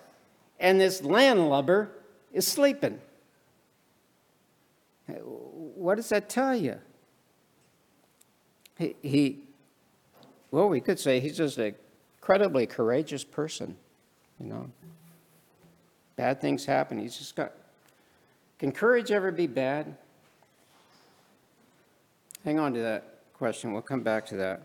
and 0.59 0.81
this 0.81 1.03
landlubber 1.03 1.91
is 2.33 2.47
sleeping. 2.47 2.99
What 5.07 5.97
does 5.97 6.09
that 6.09 6.29
tell 6.29 6.57
you? 6.57 6.79
He, 8.79 8.97
he 9.03 9.43
well, 10.51 10.69
we 10.69 10.81
could 10.81 10.99
say 10.99 11.21
he's 11.21 11.37
just 11.37 11.59
an 11.59 11.75
incredibly 12.17 12.67
courageous 12.67 13.25
person, 13.25 13.77
you 14.41 14.47
know. 14.47 14.71
Bad 16.17 16.41
things 16.41 16.65
happen. 16.65 16.99
He's 16.99 17.19
just 17.19 17.37
got 17.37 17.53
can 18.59 18.73
courage 18.73 19.11
ever 19.11 19.31
be 19.31 19.47
bad? 19.47 19.97
Hang 22.45 22.59
on 22.59 22.73
to 22.75 22.81
that 22.81 23.19
question. 23.35 23.73
We'll 23.73 23.83
come 23.83 24.03
back 24.03 24.25
to 24.27 24.37
that. 24.37 24.63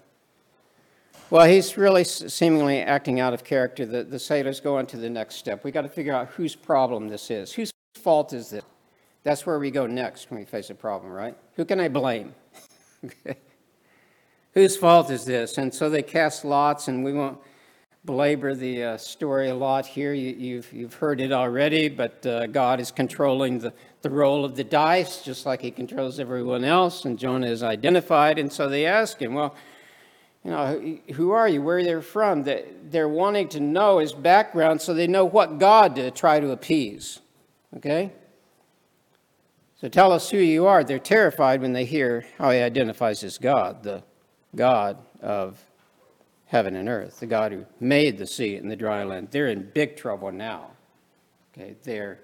Well, 1.29 1.47
he's 1.47 1.77
really 1.77 2.03
seemingly 2.03 2.79
acting 2.79 3.19
out 3.19 3.33
of 3.33 3.43
character. 3.43 3.85
The, 3.85 4.03
the 4.03 4.19
sailors 4.19 4.59
go 4.59 4.77
on 4.77 4.85
to 4.87 4.97
the 4.97 5.09
next 5.09 5.35
step. 5.35 5.63
We've 5.63 5.73
got 5.73 5.83
to 5.83 5.89
figure 5.89 6.13
out 6.13 6.27
whose 6.29 6.55
problem 6.55 7.07
this 7.07 7.31
is. 7.31 7.53
Whose 7.53 7.71
fault 7.95 8.33
is 8.33 8.49
this? 8.49 8.63
That's 9.23 9.45
where 9.45 9.59
we 9.59 9.71
go 9.71 9.87
next 9.87 10.29
when 10.29 10.39
we 10.39 10.45
face 10.45 10.69
a 10.69 10.75
problem, 10.75 11.11
right? 11.11 11.37
Who 11.55 11.65
can 11.65 11.79
I 11.79 11.87
blame? 11.87 12.33
Whose 14.53 14.75
fault 14.75 15.09
is 15.09 15.25
this? 15.25 15.57
And 15.57 15.73
so 15.73 15.89
they 15.89 16.01
cast 16.01 16.43
lots, 16.43 16.87
and 16.87 17.03
we 17.03 17.13
won't 17.13 17.37
belabor 18.05 18.55
the 18.55 18.83
uh, 18.83 18.97
story 18.97 19.49
a 19.49 19.55
lot 19.55 19.85
here. 19.85 20.13
You, 20.13 20.29
have 20.29 20.41
you've, 20.41 20.73
you've 20.73 20.93
heard 20.95 21.21
it 21.21 21.31
already, 21.31 21.87
but 21.89 22.25
uh, 22.25 22.47
God 22.47 22.79
is 22.79 22.91
controlling 22.91 23.59
the, 23.59 23.73
the 24.01 24.09
roll 24.09 24.43
of 24.43 24.55
the 24.55 24.63
dice, 24.63 25.21
just 25.21 25.45
like 25.45 25.61
he 25.61 25.71
controls 25.71 26.19
everyone 26.19 26.63
else, 26.63 27.05
and 27.05 27.17
Jonah 27.17 27.47
is 27.47 27.61
identified. 27.61 28.39
And 28.39 28.51
so 28.51 28.67
they 28.67 28.85
ask 28.85 29.21
him, 29.21 29.33
well, 29.35 29.55
you 30.43 30.51
know, 30.51 30.97
who 31.13 31.31
are 31.31 31.47
you? 31.47 31.61
Where 31.61 31.83
they're 31.83 32.01
from? 32.01 32.43
They're 32.43 33.07
wanting 33.07 33.49
to 33.49 33.59
know 33.59 33.99
his 33.99 34.13
background 34.13 34.81
so 34.81 34.93
they 34.93 35.05
know 35.05 35.25
what 35.25 35.59
God 35.59 35.95
to 35.97 36.09
try 36.09 36.39
to 36.39 36.49
appease. 36.49 37.19
Okay? 37.77 38.11
So 39.79 39.87
tell 39.87 40.11
us 40.11 40.31
who 40.31 40.37
you 40.37 40.65
are. 40.65 40.83
They're 40.83 40.97
terrified 40.97 41.61
when 41.61 41.73
they 41.73 41.85
hear 41.85 42.25
how 42.39 42.49
he 42.49 42.59
identifies 42.59 43.23
as 43.23 43.37
God, 43.37 43.83
the 43.83 44.03
God 44.55 44.97
of 45.21 45.63
heaven 46.51 46.75
and 46.75 46.89
earth, 46.89 47.21
the 47.21 47.25
God 47.25 47.53
who 47.53 47.65
made 47.79 48.17
the 48.17 48.27
sea 48.27 48.57
and 48.57 48.69
the 48.69 48.75
dry 48.75 49.05
land. 49.05 49.29
They're 49.31 49.47
in 49.47 49.71
big 49.73 49.95
trouble 49.95 50.33
now. 50.33 50.71
Okay, 51.53 51.75
they're, 51.83 52.19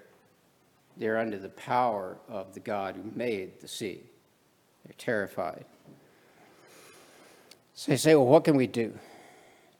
they're 0.98 1.16
under 1.16 1.38
the 1.38 1.48
power 1.48 2.18
of 2.28 2.52
the 2.52 2.60
God 2.60 2.96
who 2.96 3.10
made 3.16 3.58
the 3.60 3.68
sea. 3.68 4.02
They're 4.84 4.94
terrified. 4.98 5.64
So 7.72 7.90
they 7.90 7.96
say, 7.96 8.14
Well, 8.14 8.26
what 8.26 8.44
can 8.44 8.54
we 8.54 8.66
do? 8.66 8.92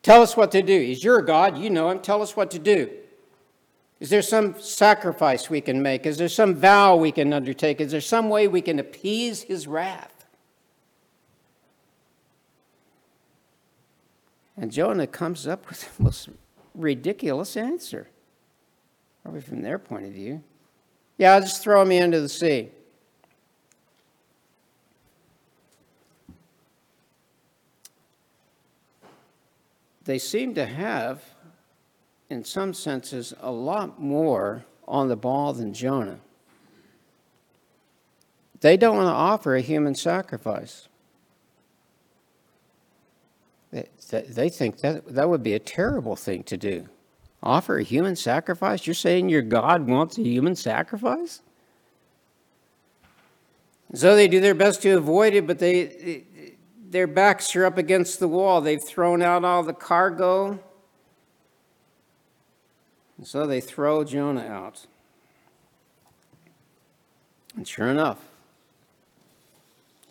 Tell 0.02 0.22
us 0.22 0.34
what 0.34 0.50
to 0.52 0.62
do. 0.62 0.80
He's 0.80 1.04
your 1.04 1.20
God. 1.20 1.58
You 1.58 1.68
know 1.68 1.90
him. 1.90 2.00
Tell 2.00 2.22
us 2.22 2.34
what 2.34 2.50
to 2.52 2.58
do. 2.58 2.88
Is 4.00 4.08
there 4.08 4.22
some 4.22 4.58
sacrifice 4.58 5.50
we 5.50 5.60
can 5.60 5.82
make? 5.82 6.06
Is 6.06 6.16
there 6.16 6.28
some 6.28 6.54
vow 6.54 6.96
we 6.96 7.12
can 7.12 7.34
undertake? 7.34 7.82
Is 7.82 7.90
there 7.90 8.00
some 8.00 8.30
way 8.30 8.48
we 8.48 8.62
can 8.62 8.78
appease 8.78 9.42
his 9.42 9.66
wrath? 9.66 10.17
And 14.58 14.72
Jonah 14.72 15.06
comes 15.06 15.46
up 15.46 15.68
with 15.68 15.96
the 15.96 16.02
most 16.02 16.28
ridiculous 16.74 17.56
answer, 17.56 18.08
probably 19.22 19.40
from 19.40 19.62
their 19.62 19.78
point 19.78 20.06
of 20.06 20.12
view. 20.12 20.42
Yeah, 21.16 21.38
just 21.40 21.62
throw 21.62 21.84
me 21.84 21.98
into 21.98 22.20
the 22.20 22.28
sea. 22.28 22.70
They 30.04 30.18
seem 30.18 30.54
to 30.54 30.64
have, 30.64 31.22
in 32.30 32.42
some 32.42 32.72
senses, 32.72 33.34
a 33.40 33.50
lot 33.50 34.00
more 34.00 34.64
on 34.86 35.08
the 35.08 35.16
ball 35.16 35.52
than 35.52 35.74
Jonah. 35.74 36.18
They 38.60 38.76
don't 38.76 38.96
want 38.96 39.08
to 39.08 39.12
offer 39.12 39.54
a 39.54 39.60
human 39.60 39.94
sacrifice. 39.94 40.87
They 43.70 44.48
think 44.48 44.80
that 44.80 45.06
that 45.14 45.28
would 45.28 45.42
be 45.42 45.54
a 45.54 45.58
terrible 45.58 46.16
thing 46.16 46.42
to 46.44 46.56
do. 46.56 46.88
Offer 47.42 47.78
a 47.78 47.82
human 47.82 48.16
sacrifice? 48.16 48.86
You're 48.86 48.94
saying 48.94 49.28
your 49.28 49.42
God 49.42 49.86
wants 49.86 50.18
a 50.18 50.22
human 50.22 50.56
sacrifice? 50.56 51.42
So 53.94 54.16
they 54.16 54.28
do 54.28 54.40
their 54.40 54.54
best 54.54 54.82
to 54.82 54.90
avoid 54.96 55.34
it, 55.34 55.46
but 55.46 55.58
they, 55.58 56.24
their 56.90 57.06
backs 57.06 57.54
are 57.56 57.64
up 57.64 57.78
against 57.78 58.20
the 58.20 58.28
wall. 58.28 58.60
They've 58.60 58.82
thrown 58.82 59.22
out 59.22 59.44
all 59.44 59.62
the 59.62 59.72
cargo. 59.72 60.58
And 63.16 63.26
so 63.26 63.46
they 63.46 63.60
throw 63.60 64.04
Jonah 64.04 64.46
out. 64.46 64.86
And 67.56 67.66
sure 67.66 67.88
enough, 67.88 68.18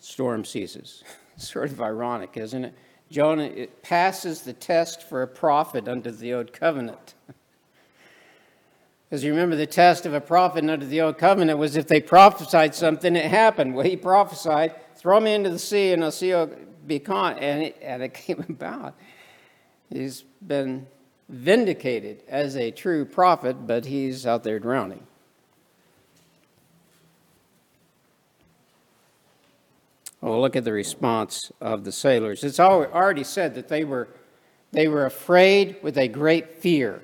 storm 0.00 0.44
ceases. 0.44 1.04
sort 1.36 1.70
of 1.70 1.80
ironic, 1.80 2.36
isn't 2.36 2.64
it? 2.64 2.74
Jonah 3.10 3.66
passes 3.82 4.42
the 4.42 4.52
test 4.52 5.02
for 5.02 5.22
a 5.22 5.26
prophet 5.26 5.88
under 5.88 6.10
the 6.10 6.34
old 6.34 6.52
covenant. 6.52 7.14
Because 9.08 9.24
you 9.24 9.30
remember 9.30 9.56
the 9.56 9.66
test 9.66 10.04
of 10.04 10.12
a 10.12 10.20
prophet 10.20 10.68
under 10.68 10.84
the 10.84 11.00
old 11.00 11.16
covenant 11.16 11.58
was 11.58 11.76
if 11.76 11.88
they 11.88 12.00
prophesied 12.00 12.74
something, 12.74 13.16
it 13.16 13.24
happened. 13.24 13.74
Well, 13.74 13.86
he 13.86 13.96
prophesied, 13.96 14.74
throw 14.96 15.18
me 15.18 15.34
into 15.34 15.48
the 15.48 15.58
sea 15.58 15.92
and 15.92 16.04
I'll 16.04 16.12
see 16.12 16.28
you 16.28 16.54
be 16.86 16.98
caught. 16.98 17.38
And 17.38 17.62
it, 17.62 17.78
and 17.80 18.02
it 18.02 18.12
came 18.14 18.44
about. 18.48 18.94
He's 19.90 20.24
been 20.46 20.86
vindicated 21.30 22.22
as 22.28 22.56
a 22.56 22.70
true 22.70 23.06
prophet, 23.06 23.66
but 23.66 23.86
he's 23.86 24.26
out 24.26 24.44
there 24.44 24.58
drowning. 24.58 25.06
Well, 30.20 30.40
look 30.40 30.56
at 30.56 30.64
the 30.64 30.72
response 30.72 31.52
of 31.60 31.84
the 31.84 31.92
sailors. 31.92 32.42
It's 32.42 32.58
already 32.58 33.24
said 33.24 33.54
that 33.54 33.68
they 33.68 33.84
were, 33.84 34.08
they 34.72 34.88
were 34.88 35.06
afraid 35.06 35.76
with 35.82 35.96
a 35.96 36.08
great 36.08 36.60
fear. 36.60 37.02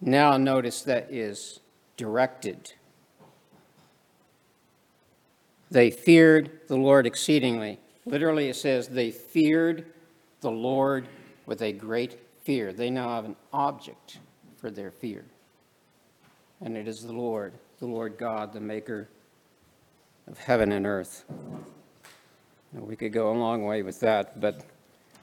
Now, 0.00 0.36
notice 0.36 0.82
that 0.82 1.08
is 1.10 1.60
directed. 1.96 2.72
They 5.70 5.90
feared 5.90 6.60
the 6.68 6.76
Lord 6.76 7.06
exceedingly. 7.06 7.80
Literally, 8.04 8.48
it 8.48 8.56
says 8.56 8.86
they 8.86 9.10
feared 9.10 9.86
the 10.42 10.50
Lord 10.50 11.08
with 11.46 11.62
a 11.62 11.72
great 11.72 12.20
fear. 12.42 12.72
They 12.72 12.90
now 12.90 13.08
have 13.08 13.24
an 13.24 13.36
object 13.52 14.18
for 14.58 14.70
their 14.70 14.90
fear, 14.90 15.24
and 16.60 16.76
it 16.76 16.86
is 16.86 17.02
the 17.02 17.12
Lord, 17.12 17.54
the 17.80 17.86
Lord 17.86 18.16
God, 18.18 18.52
the 18.52 18.60
maker 18.60 19.08
of 20.26 20.38
heaven 20.38 20.72
and 20.72 20.86
earth. 20.86 21.24
We 22.74 22.96
could 22.96 23.12
go 23.12 23.30
a 23.30 23.36
long 23.36 23.64
way 23.64 23.82
with 23.82 24.00
that, 24.00 24.40
but, 24.40 24.60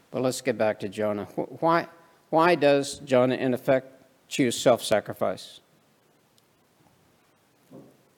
but 0.09 0.21
let's 0.21 0.39
get 0.39 0.57
back 0.57 0.79
to 0.79 0.89
Jonah. 0.89 1.25
Why, 1.59 1.87
why 2.29 2.55
does 2.55 2.99
Jonah, 2.99 3.35
in 3.35 3.53
effect, 3.53 3.87
choose 4.29 4.57
self 4.57 4.81
sacrifice? 4.81 5.59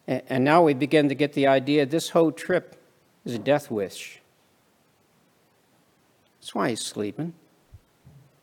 And, 0.08 0.44
now 0.44 0.64
we 0.64 0.74
begin 0.74 1.10
to 1.10 1.16
get 1.16 1.34
the 1.34 1.48
idea 1.48 1.86
this 1.86 2.10
whole 2.10 2.32
trip 2.32 2.76
is 3.26 3.34
a 3.34 3.40
death 3.40 3.72
wish. 3.72 4.22
That's 6.40 6.54
why 6.54 6.70
he's 6.70 6.82
sleeping, 6.82 7.34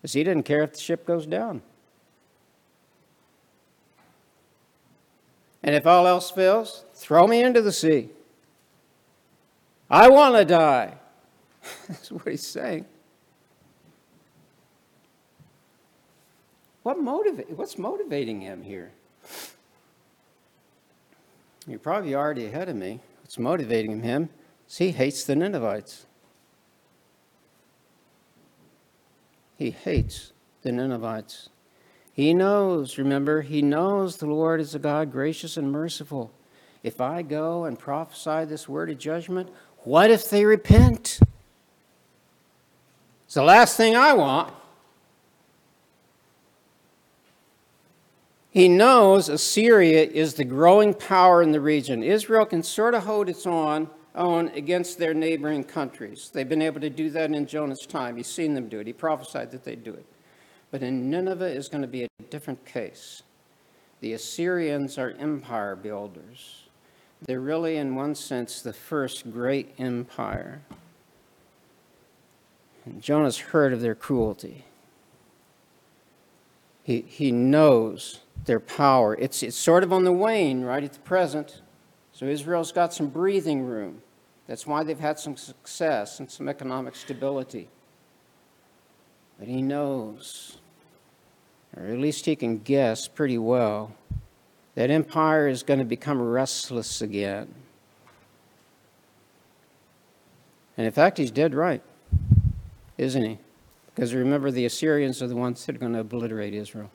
because 0.01 0.15
he 0.15 0.25
doesn't 0.25 0.45
care 0.45 0.63
if 0.63 0.73
the 0.73 0.81
ship 0.81 1.07
goes 1.07 1.27
down. 1.27 1.63
And 5.63 5.75
if 5.75 5.87
all 5.87 6.07
else 6.07 6.31
fails, 6.31 6.85
throw 6.95 7.27
me 7.27 7.43
into 7.43 7.61
the 7.61 7.73
sea. 7.73 8.09
I 9.91 10.09
want 10.09 10.37
to 10.37 10.45
die. 10.45 10.95
That's 11.89 12.13
what 12.13 12.29
he's 12.29 12.47
saying. 12.47 12.87
What 16.83 16.97
motiva- 16.99 17.51
what's 17.51 17.77
motivating 17.77 18.41
him 18.41 18.63
here? 18.63 18.93
You're 21.67 21.79
probably 21.79 22.15
already 22.15 22.47
ahead 22.47 22.69
of 22.69 22.77
me. 22.77 23.01
What's 23.23 23.39
motivating 23.39 24.03
him 24.03 24.31
is 24.69 24.79
he 24.79 24.93
hates 24.93 25.25
the 25.25 25.37
Ninevites. 25.37 26.07
He 29.59 29.71
hates 29.71 30.33
the 30.63 30.73
Ninevites. 30.73 31.51
He 32.13 32.33
knows, 32.33 32.97
remember, 32.97 33.43
he 33.43 33.61
knows 33.61 34.17
the 34.17 34.27
Lord 34.27 34.61
is 34.61 34.75
a 34.75 34.79
God 34.79 35.13
gracious 35.13 35.57
and 35.57 35.71
merciful. 35.71 36.33
If 36.83 37.01
I 37.01 37.23
go 37.23 37.65
and 37.65 37.79
prophesy 37.79 38.47
this 38.47 38.69
word 38.69 38.91
of 38.91 38.99
judgment, 38.99 39.51
what 39.85 40.11
if 40.11 40.29
they 40.29 40.45
repent? 40.45 41.21
It's 43.25 43.35
the 43.35 43.43
last 43.43 43.77
thing 43.77 43.97
I 43.97 44.13
want. 44.13 44.53
He 48.51 48.69
knows 48.69 49.29
Assyria 49.29 50.03
is 50.03 50.35
the 50.35 50.45
growing 50.45 50.93
power 50.93 51.41
in 51.41 51.53
the 51.53 51.61
region. 51.61 52.03
Israel 52.03 52.45
can 52.45 52.65
sort 52.65 52.95
of 52.95 53.05
hold 53.05 53.29
its 53.29 53.47
own, 53.47 53.89
own 54.17 54.49
against 54.49 54.99
their 54.99 55.15
neighboring 55.15 55.63
countries. 55.63 56.31
They've 56.35 56.49
been 56.49 56.63
able 56.63 56.81
to 56.81 56.91
do 56.91 57.11
that 57.11 57.31
in 57.31 57.47
Jonah's 57.47 57.87
time. 57.87 58.17
He's 58.17 58.27
seen 58.27 58.55
them 58.55 58.69
do 58.69 58.81
it. 58.81 58.89
He 58.89 58.93
prophesied 58.93 59.53
that 59.53 59.63
they'd 59.63 59.85
do 59.85 59.95
it. 59.95 60.05
But 60.73 60.83
in 60.83 61.09
Nineveh 61.11 61.53
is 61.53 61.69
going 61.69 61.83
to 61.83 61.89
be 61.89 62.05
a 62.05 62.09
different 62.29 62.65
case. 62.65 63.23
The 64.01 64.15
Assyrians 64.15 64.99
are 64.99 65.11
empire 65.13 65.77
builders. 65.77 66.65
They're 67.23 67.41
really, 67.41 67.77
in 67.77 67.95
one 67.95 68.15
sense, 68.15 68.63
the 68.63 68.73
first 68.73 69.31
great 69.31 69.75
empire. 69.79 70.63
And 72.85 73.03
Jonah's 73.03 73.39
heard 73.39 73.73
of 73.73 73.81
their 73.81 73.95
cruelty. 73.95 74.65
He, 76.83 77.03
he 77.03 77.31
knows 77.31 78.21
their 78.47 78.61
power. 78.61 79.15
It's, 79.15 79.43
it's 79.43 79.57
sort 79.57 79.85
of 79.85 79.93
on 79.93 80.05
the 80.05 80.13
wane 80.13 80.63
right 80.63 80.83
at 80.83 80.95
the 80.95 81.01
present. 81.01 81.61
So 82.13 82.27
Israel's 82.27 82.73
got 82.73 82.95
some 82.95 83.09
breathing 83.09 83.65
room. 83.65 84.03
That's 84.47 84.67
why 84.67 84.83
they've 84.83 84.99
had 84.99 85.19
some 85.19 85.37
success 85.37 86.19
and 86.19 86.31
some 86.31 86.49
economic 86.49 86.97
stability. 86.97 87.69
But 89.39 89.47
he 89.47 89.63
knows, 89.63 90.59
or 91.77 91.85
at 91.85 91.99
least 91.99 92.27
he 92.27 92.35
can 92.35 92.59
guess 92.59 93.07
pretty 93.09 93.39
well, 93.39 93.95
that 94.75 94.91
empire 94.91 95.49
is 95.49 95.63
going 95.63 95.79
to 95.79 95.85
become 95.85 96.21
restless 96.21 97.03
again. 97.03 97.55
And 100.77 100.87
in 100.87 100.93
fact, 100.93 101.19
he's 101.19 101.31
dead 101.31 101.55
right, 101.55 101.83
isn't 102.97 103.23
he? 103.23 103.39
Because 103.95 104.15
remember, 104.15 104.51
the 104.51 104.65
Assyrians 104.65 105.21
are 105.23 105.27
the 105.27 105.37
ones 105.37 105.67
that 105.67 105.77
are 105.77 105.79
going 105.79 105.93
to 105.93 106.01
obliterate 106.01 106.55
Israel. 106.55 106.91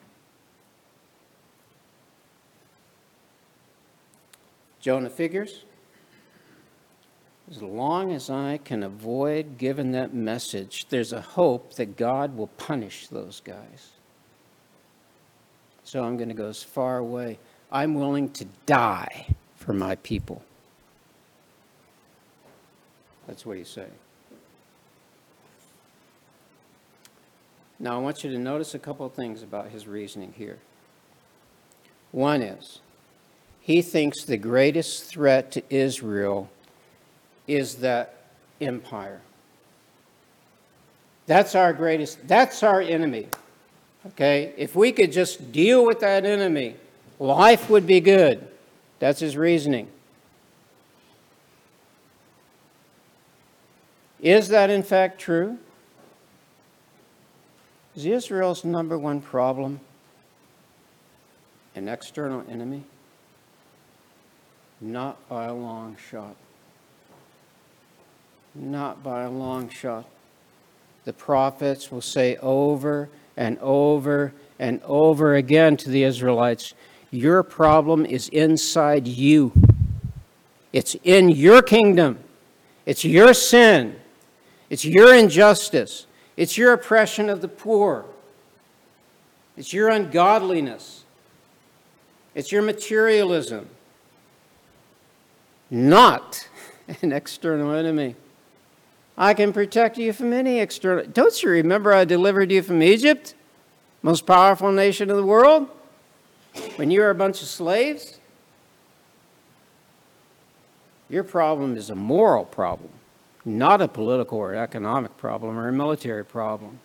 Jonah 4.79 5.09
figures 5.09 5.65
as 7.49 7.61
long 7.61 8.11
as 8.11 8.29
I 8.29 8.57
can 8.63 8.81
avoid 8.81 9.57
giving 9.57 9.91
that 9.91 10.13
message, 10.13 10.87
there's 10.89 11.13
a 11.13 11.21
hope 11.21 11.75
that 11.75 11.95
God 11.95 12.35
will 12.35 12.47
punish 12.47 13.07
those 13.07 13.39
guys. 13.43 13.91
So 15.83 16.03
I'm 16.03 16.17
going 16.17 16.29
to 16.29 16.35
go 16.35 16.47
as 16.47 16.63
far 16.63 16.97
away. 16.97 17.37
I'm 17.75 17.93
willing 17.93 18.29
to 18.29 18.45
die 18.65 19.35
for 19.57 19.73
my 19.73 19.95
people. 19.95 20.41
That's 23.27 23.45
what 23.45 23.57
he's 23.57 23.67
saying. 23.67 23.91
Now, 27.77 27.97
I 27.97 27.99
want 27.99 28.23
you 28.23 28.31
to 28.31 28.39
notice 28.39 28.75
a 28.75 28.79
couple 28.79 29.05
of 29.05 29.11
things 29.11 29.43
about 29.43 29.71
his 29.71 29.87
reasoning 29.87 30.33
here. 30.37 30.57
One 32.13 32.41
is, 32.41 32.79
he 33.59 33.81
thinks 33.81 34.23
the 34.23 34.37
greatest 34.37 35.03
threat 35.03 35.51
to 35.51 35.63
Israel 35.69 36.49
is 37.45 37.75
that 37.79 38.15
empire. 38.61 39.19
That's 41.25 41.55
our 41.55 41.73
greatest, 41.73 42.25
that's 42.25 42.63
our 42.63 42.79
enemy. 42.79 43.27
Okay? 44.07 44.53
If 44.55 44.77
we 44.77 44.93
could 44.93 45.11
just 45.11 45.51
deal 45.51 45.85
with 45.85 45.99
that 45.99 46.23
enemy, 46.23 46.77
life 47.19 47.69
would 47.69 47.87
be 47.87 47.99
good. 47.99 48.47
That's 48.99 49.19
his 49.19 49.37
reasoning. 49.37 49.87
Is 54.21 54.47
that 54.47 54.69
in 54.69 54.81
fact 54.81 55.19
true? 55.19 55.59
Is 57.95 58.05
Israel's 58.05 58.65
number 58.65 58.97
one 58.97 59.21
problem 59.21 59.79
an 61.75 61.87
external 61.87 62.43
enemy? 62.49 62.83
Not 64.81 65.17
by 65.29 65.45
a 65.45 65.53
long 65.53 65.95
shot. 66.09 66.35
Not 68.53 69.03
by 69.03 69.23
a 69.23 69.29
long 69.29 69.69
shot. 69.69 70.05
The 71.05 71.13
prophets 71.13 71.91
will 71.91 72.01
say 72.01 72.35
over 72.37 73.09
and 73.37 73.59
over 73.59 74.33
and 74.57 74.81
over 74.83 75.35
again 75.35 75.77
to 75.77 75.89
the 75.89 76.03
Israelites 76.03 76.73
your 77.15 77.43
problem 77.43 78.05
is 78.05 78.29
inside 78.29 79.07
you. 79.07 79.53
It's 80.73 80.95
in 81.03 81.29
your 81.29 81.61
kingdom. 81.61 82.19
It's 82.85 83.05
your 83.05 83.33
sin. 83.33 83.95
It's 84.69 84.85
your 84.85 85.15
injustice. 85.15 86.05
It's 86.37 86.57
your 86.57 86.73
oppression 86.73 87.29
of 87.29 87.41
the 87.41 87.47
poor. 87.47 88.05
It's 89.57 89.71
your 89.71 89.89
ungodliness. 89.89 91.05
It's 92.33 92.51
your 92.51 92.61
materialism. 92.61 93.69
Not 95.71 96.47
an 97.01 97.13
external 97.13 97.71
enemy. 97.71 98.15
I 99.17 99.33
can 99.33 99.53
protect 99.53 99.97
you 99.97 100.11
from 100.11 100.33
any 100.33 100.59
external. 100.59 101.05
Don't 101.05 101.41
you 101.41 101.49
remember 101.49 101.93
I 101.93 102.03
delivered 102.03 102.51
you 102.51 102.61
from 102.61 102.83
Egypt, 102.83 103.33
most 104.01 104.25
powerful 104.25 104.71
nation 104.73 105.09
in 105.09 105.15
the 105.15 105.25
world? 105.25 105.69
When 106.75 106.91
you're 106.91 107.09
a 107.09 107.15
bunch 107.15 107.41
of 107.41 107.47
slaves, 107.47 108.19
your 111.09 111.23
problem 111.23 111.77
is 111.77 111.89
a 111.89 111.95
moral 111.95 112.45
problem, 112.45 112.89
not 113.43 113.81
a 113.81 113.87
political 113.87 114.37
or 114.37 114.55
economic 114.55 115.15
problem 115.17 115.57
or 115.57 115.67
a 115.67 115.73
military 115.73 116.25
problem. 116.25 116.79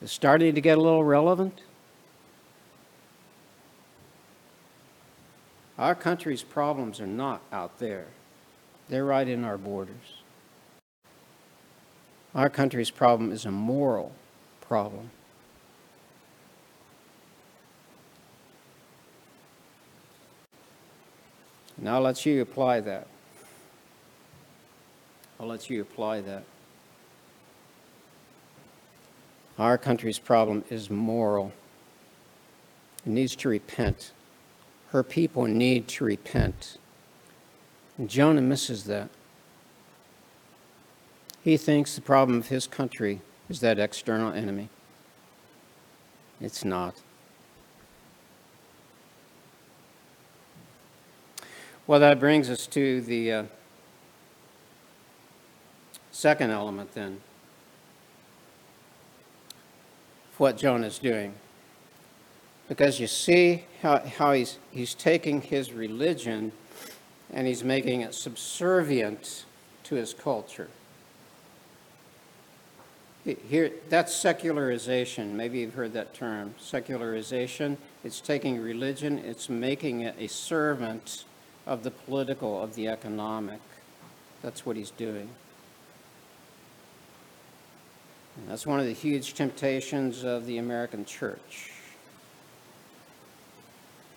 It's 0.00 0.12
starting 0.12 0.54
to 0.54 0.60
get 0.60 0.78
a 0.78 0.80
little 0.80 1.04
relevant. 1.04 1.62
Our 5.78 5.94
country's 5.94 6.42
problems 6.42 7.00
are 7.00 7.06
not 7.06 7.40
out 7.52 7.78
there, 7.78 8.06
they're 8.88 9.04
right 9.04 9.28
in 9.28 9.44
our 9.44 9.58
borders. 9.58 10.22
Our 12.34 12.50
country's 12.50 12.90
problem 12.90 13.32
is 13.32 13.46
a 13.46 13.50
moral 13.50 14.12
problem. 14.60 15.10
And 21.78 21.88
I'll 21.88 22.00
let 22.00 22.26
you 22.26 22.42
apply 22.42 22.80
that. 22.80 23.06
I'll 25.40 25.46
let 25.46 25.70
you 25.70 25.80
apply 25.80 26.20
that. 26.22 26.44
Our 29.58 29.78
country's 29.78 30.18
problem 30.18 30.64
is 30.70 30.90
moral. 30.90 31.52
It 33.06 33.10
needs 33.10 33.34
to 33.36 33.48
repent. 33.48 34.12
Her 34.90 35.02
people 35.02 35.46
need 35.46 35.88
to 35.88 36.04
repent. 36.04 36.78
And 37.96 38.08
Jonah 38.08 38.42
misses 38.42 38.84
that. 38.84 39.08
He 41.42 41.56
thinks 41.56 41.94
the 41.94 42.00
problem 42.00 42.38
of 42.38 42.48
his 42.48 42.66
country 42.66 43.20
is 43.48 43.60
that 43.60 43.78
external 43.78 44.32
enemy. 44.32 44.68
It's 46.40 46.64
not. 46.64 47.00
Well, 51.88 52.00
that 52.00 52.20
brings 52.20 52.50
us 52.50 52.66
to 52.66 53.00
the 53.00 53.32
uh, 53.32 53.44
second 56.10 56.50
element 56.50 56.92
then. 56.92 57.22
What 60.36 60.58
Jonah's 60.58 60.98
doing. 60.98 61.32
Because 62.68 63.00
you 63.00 63.06
see 63.06 63.64
how, 63.80 64.00
how 64.00 64.34
he's, 64.34 64.58
he's 64.70 64.92
taking 64.92 65.40
his 65.40 65.72
religion 65.72 66.52
and 67.32 67.46
he's 67.46 67.64
making 67.64 68.02
it 68.02 68.14
subservient 68.14 69.46
to 69.84 69.94
his 69.94 70.12
culture. 70.12 70.68
Here, 73.24 73.72
that's 73.88 74.14
secularization. 74.14 75.38
Maybe 75.38 75.60
you've 75.60 75.72
heard 75.72 75.94
that 75.94 76.12
term, 76.12 76.54
secularization. 76.58 77.78
It's 78.04 78.20
taking 78.20 78.60
religion, 78.60 79.16
it's 79.18 79.48
making 79.48 80.02
it 80.02 80.16
a 80.18 80.26
servant 80.28 81.24
of 81.68 81.82
the 81.82 81.90
political, 81.90 82.60
of 82.62 82.74
the 82.74 82.88
economic. 82.88 83.60
That's 84.42 84.64
what 84.64 84.74
he's 84.74 84.90
doing. 84.90 85.28
And 88.36 88.48
that's 88.48 88.66
one 88.66 88.80
of 88.80 88.86
the 88.86 88.94
huge 88.94 89.34
temptations 89.34 90.24
of 90.24 90.46
the 90.46 90.56
American 90.56 91.04
church. 91.04 91.72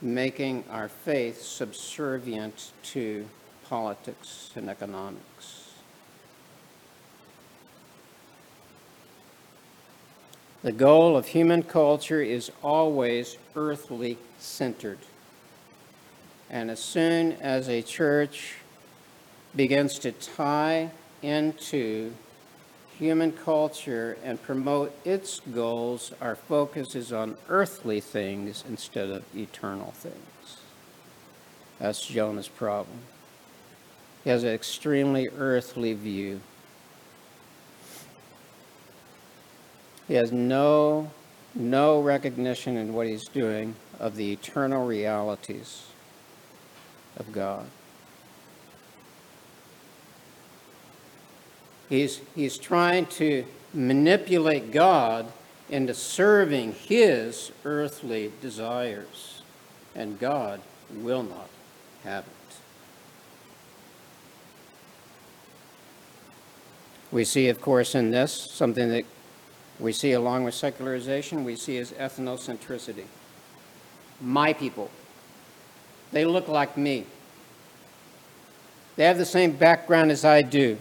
Making 0.02 0.64
our 0.72 0.88
faith 0.88 1.42
subservient 1.42 2.72
to 2.84 3.28
politics 3.68 4.52
and 4.56 4.70
economics. 4.70 5.74
The 10.64 10.72
goal 10.72 11.18
of 11.18 11.28
human 11.28 11.64
culture 11.64 12.22
is 12.22 12.50
always 12.64 13.38
earthly 13.56 14.18
centered. 14.40 15.00
And 16.52 16.70
as 16.70 16.82
soon 16.82 17.32
as 17.42 17.70
a 17.70 17.82
church 17.82 18.56
begins 19.56 19.98
to 20.00 20.12
tie 20.12 20.92
into 21.22 22.14
human 23.00 23.32
culture 23.32 24.18
and 24.22 24.42
promote 24.44 24.94
its 25.06 25.40
goals, 25.54 26.12
our 26.20 26.36
focus 26.36 26.94
is 26.94 27.14
on 27.14 27.38
earthly 27.48 28.02
things 28.02 28.66
instead 28.68 29.10
of 29.10 29.24
eternal 29.34 29.92
things. 29.92 30.58
That's 31.80 32.06
Jonah's 32.06 32.50
problem. 32.50 33.00
He 34.26 34.30
has 34.30 34.44
an 34.44 34.50
extremely 34.50 35.30
earthly 35.30 35.94
view. 35.94 36.42
He 40.10 40.16
has 40.16 40.34
no, 40.34 41.10
no 41.56 42.02
recognition 42.02 42.76
in 42.76 42.94
what 42.94 43.08
he's 43.08 43.30
doing 43.30 43.74
of 44.00 44.18
the 44.18 44.34
eternal 44.34 44.86
realities 44.86 45.86
of 47.18 47.32
God. 47.32 47.66
He's, 51.90 52.22
he's 52.36 52.58
trying 52.58 53.06
to 53.08 53.46
manipulate 53.74 54.72
God 54.72 55.32
into 55.70 55.94
serving 55.94 56.74
his 56.74 57.52
earthly 57.66 58.32
desires, 58.42 59.42
and 59.96 60.20
God 60.20 60.62
will 60.94 61.24
not 61.24 61.50
have 62.04 62.26
it. 62.26 62.56
We 67.12 67.26
see, 67.26 67.50
of 67.50 67.60
course, 67.60 67.94
in 67.94 68.12
this 68.12 68.32
something 68.32 68.88
that 68.90 69.04
we 69.80 69.92
see 69.92 70.14
along 70.14 70.46
with 70.46 70.54
secularization, 70.54 71.44
we 71.44 71.58
see 71.58 71.76
is 71.76 71.92
ethnocentricity. 71.92 73.06
My 74.22 74.54
people. 74.54 74.90
They 76.12 76.26
look 76.26 76.48
like 76.48 76.78
me. 76.78 77.06
They 78.96 79.06
have 79.06 79.18
the 79.18 79.26
same 79.26 79.52
background 79.52 80.12
as 80.12 80.26
I 80.26 80.42
do. 80.42 80.78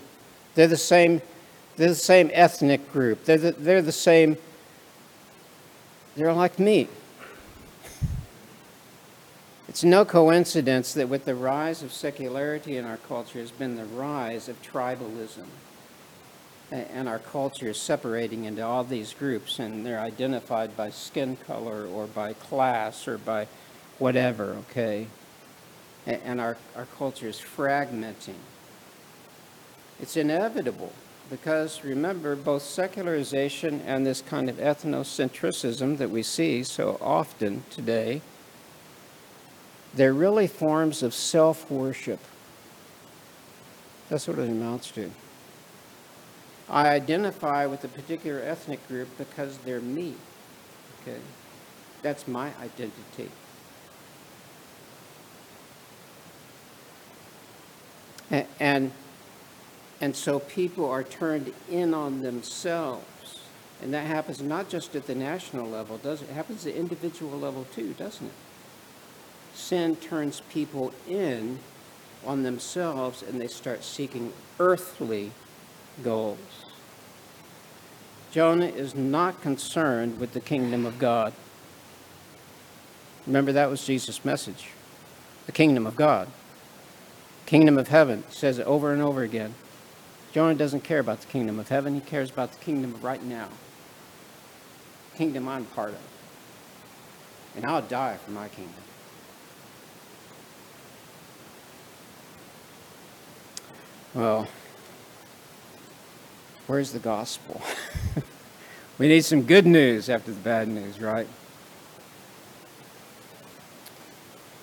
They're 0.55 0.67
the 0.67 0.77
same, 0.77 1.23
they're 1.77 1.89
the 1.89 1.95
same 1.95 2.31
ethnic 2.33 2.93
group. 2.93 3.25
They're 3.25 3.39
the, 3.39 3.53
they're 3.53 3.83
the 3.83 3.93
same, 3.93 4.37
they're 6.17 6.33
like 6.33 6.59
me. 6.59 6.89
It's 9.69 9.85
no 9.85 10.05
coincidence 10.05 10.95
that 10.95 11.09
with 11.09 11.25
the 11.25 11.37
rise 11.37 11.85
of 11.85 11.93
secularity 11.93 12.77
in 12.77 12.85
our 12.85 12.97
culture 12.97 13.39
has 13.39 13.53
been 13.53 13.77
the 13.77 13.85
rise 13.85 14.49
of 14.49 14.61
tribalism 14.63 15.47
and 16.73 17.09
our 17.09 17.19
culture 17.19 17.69
is 17.69 17.81
separating 17.81 18.45
into 18.45 18.65
all 18.65 18.85
these 18.85 19.13
groups 19.15 19.59
and 19.59 19.85
they're 19.85 20.01
identified 20.01 20.77
by 20.77 20.91
skin 20.91 21.37
color 21.47 21.87
or 21.87 22.07
by 22.07 22.33
class 22.33 23.09
or 23.09 23.19
by 23.19 23.47
whatever, 23.99 24.57
okay? 24.71 25.07
And 26.07 26.41
our, 26.41 26.57
our 26.77 26.87
culture 26.97 27.29
is 27.29 27.37
fragmenting. 27.37 28.35
It's 30.01 30.17
inevitable 30.17 30.93
because 31.31 31.85
remember, 31.85 32.35
both 32.35 32.63
secularization 32.63 33.81
and 33.87 34.05
this 34.05 34.21
kind 34.21 34.51
of 34.51 34.57
ethnocentrism 34.57 35.99
that 35.99 36.11
we 36.11 36.23
see 36.23 36.65
so 36.65 36.99
often 37.01 37.63
today, 37.71 38.21
they're 39.95 40.13
really 40.13 40.49
forms 40.49 41.03
of 41.03 41.15
self 41.15 41.71
worship. 41.71 42.19
That's 44.09 44.27
what 44.27 44.39
it 44.39 44.49
amounts 44.49 44.91
to. 44.93 45.11
I 46.69 46.89
identify 46.89 47.67
with 47.67 47.85
a 47.85 47.89
particular 47.89 48.41
ethnic 48.41 48.87
group 48.89 49.09
because 49.19 49.59
they're 49.59 49.81
me. 49.81 50.15
Okay? 51.03 51.19
That's 52.03 52.27
my 52.27 52.51
identity. 52.61 53.31
And, 58.31 58.93
and, 60.01 60.15
so 60.15 60.39
people 60.39 60.89
are 60.89 61.03
turned 61.03 61.53
in 61.69 61.95
on 61.95 62.23
themselves. 62.23 63.41
And 63.83 63.93
that 63.95 64.07
happens 64.07 64.41
not 64.41 64.69
just 64.69 64.95
at 64.95 65.07
the 65.07 65.15
national 65.15 65.69
level, 65.69 65.99
does 65.99 66.23
it? 66.23 66.31
it 66.31 66.35
happens 66.35 66.67
at 66.67 66.75
the 66.75 66.79
individual 66.79 67.39
level 67.39 67.67
too, 67.75 67.95
doesn't 67.95 68.27
it? 68.27 68.33
Sin 69.55 69.97
turns 69.97 70.43
people 70.53 70.93
in 71.09 71.59
on 72.25 72.43
themselves 72.43 73.23
and 73.23 73.41
they 73.41 73.49
start 73.49 73.83
seeking 73.83 74.33
earthly 74.59 75.33
goals. 76.05 76.39
Jonah 78.31 78.67
is 78.67 78.95
not 78.95 79.41
concerned 79.43 80.21
with 80.21 80.35
the 80.35 80.41
kingdom 80.41 80.87
of 80.87 80.99
God. 80.99 81.33
Remember, 83.27 83.53
that 83.53 83.71
was 83.71 83.85
Jesus' 83.85 84.25
message 84.25 84.69
the 85.47 85.53
kingdom 85.53 85.87
of 85.87 85.97
God, 85.97 86.29
kingdom 87.51 87.77
of 87.77 87.89
heaven. 87.89 88.23
Says 88.31 88.61
it 88.61 88.67
over 88.67 88.93
and 88.93 89.03
over 89.03 89.23
again. 89.23 89.55
Jonah 90.33 90.55
doesn't 90.55 90.85
care 90.85 91.01
about 91.01 91.21
the 91.21 91.27
kingdom 91.27 91.59
of 91.59 91.69
heaven, 91.69 91.95
he 91.95 92.01
cares 92.01 92.31
about 92.31 92.53
the 92.53 92.65
kingdom 92.65 92.95
of 92.95 93.03
right 93.03 93.23
now, 93.23 93.49
kingdom 95.17 95.49
I'm 95.49 95.65
part 95.65 95.91
of. 95.91 95.99
And 97.57 97.67
I'll 97.67 97.83
die 97.83 98.17
for 98.25 98.31
my 98.31 98.47
kingdom. 98.47 98.75
Well, 104.15 104.47
Where's 106.71 106.93
the 106.93 107.01
gospel? 107.01 107.61
we 108.99 109.09
need 109.09 109.25
some 109.25 109.43
good 109.43 109.67
news 109.67 110.09
after 110.09 110.31
the 110.31 110.39
bad 110.39 110.69
news, 110.69 111.01
right? 111.01 111.27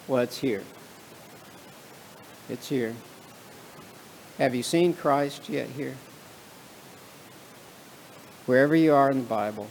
Well, 0.07 0.23
it's 0.23 0.37
here. 0.37 0.63
It's 2.49 2.69
here. 2.69 2.95
Have 4.37 4.55
you 4.55 4.63
seen 4.63 4.93
Christ 4.93 5.49
yet 5.49 5.67
here? 5.69 5.95
Wherever 8.45 8.75
you 8.75 8.93
are 8.93 9.11
in 9.11 9.17
the 9.17 9.23
Bible, 9.23 9.67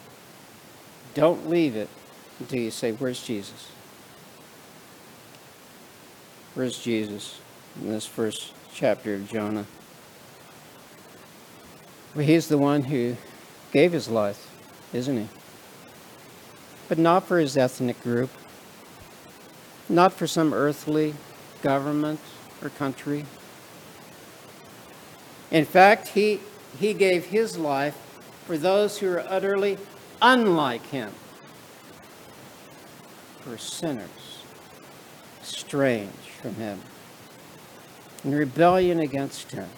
don't 1.14 1.48
leave 1.48 1.76
it 1.76 1.88
until 2.38 2.60
you 2.60 2.70
say, 2.70 2.92
Where's 2.92 3.22
Jesus? 3.22 3.70
Where's 6.54 6.78
Jesus 6.78 7.40
in 7.80 7.90
this 7.90 8.06
first 8.06 8.52
chapter 8.74 9.14
of 9.14 9.28
Jonah? 9.28 9.66
Well, 12.14 12.26
he's 12.26 12.48
the 12.48 12.58
one 12.58 12.84
who 12.84 13.16
gave 13.72 13.92
his 13.92 14.08
life, 14.08 14.50
isn't 14.92 15.16
he? 15.16 15.28
But 16.88 16.98
not 16.98 17.24
for 17.24 17.38
his 17.38 17.56
ethnic 17.56 18.02
group, 18.02 18.30
not 19.88 20.12
for 20.12 20.26
some 20.26 20.52
earthly 20.52 21.14
government 21.62 22.20
or 22.62 22.70
country. 22.70 23.24
In 25.50 25.64
fact, 25.64 26.09
he, 26.09 26.40
he 26.78 26.92
gave 26.94 27.26
his 27.26 27.57
life 27.57 27.94
for 28.46 28.59
those 28.59 28.98
who 28.98 29.09
are 29.09 29.24
utterly 29.28 29.78
unlike 30.20 30.84
him, 30.86 31.12
for 33.40 33.57
sinners, 33.59 34.42
strange 35.42 36.11
from 36.40 36.54
him, 36.54 36.80
in 38.24 38.34
rebellion 38.34 39.00
against 39.00 39.52
him. 39.52 39.68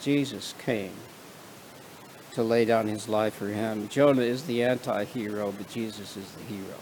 Jesus 0.00 0.54
came 0.64 0.92
to 2.32 2.42
lay 2.42 2.64
down 2.64 2.88
his 2.88 3.08
life 3.08 3.34
for 3.34 3.48
him. 3.48 3.88
Jonah 3.88 4.22
is 4.22 4.44
the 4.44 4.62
anti 4.62 5.04
hero, 5.04 5.52
but 5.56 5.68
Jesus 5.70 6.16
is 6.16 6.30
the 6.32 6.42
hero. 6.44 6.74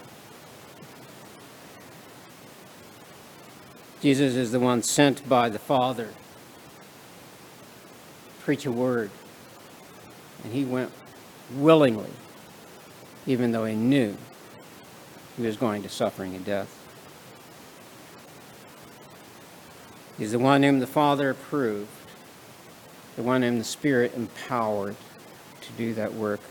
Jesus 4.03 4.35
is 4.35 4.51
the 4.51 4.59
one 4.59 4.83
sent 4.83 5.29
by 5.29 5.47
the 5.47 5.57
Father 5.57 6.09
preach 8.41 8.65
a 8.65 8.71
word. 8.71 9.09
And 10.43 10.51
he 10.51 10.65
went 10.65 10.91
willingly, 11.55 12.09
even 13.25 13.53
though 13.53 13.63
he 13.63 13.75
knew 13.75 14.17
he 15.37 15.43
was 15.43 15.55
going 15.55 15.83
to 15.83 15.89
suffering 15.89 16.35
and 16.35 16.43
death. 16.43 16.67
He's 20.17 20.33
the 20.33 20.39
one 20.39 20.63
whom 20.63 20.79
the 20.79 20.85
Father 20.85 21.29
approved, 21.29 21.89
the 23.15 23.23
one 23.23 23.41
whom 23.41 23.57
the 23.57 23.63
Spirit 23.63 24.13
empowered 24.15 24.97
to 25.61 25.71
do 25.77 25.93
that 25.93 26.13
work 26.13 26.41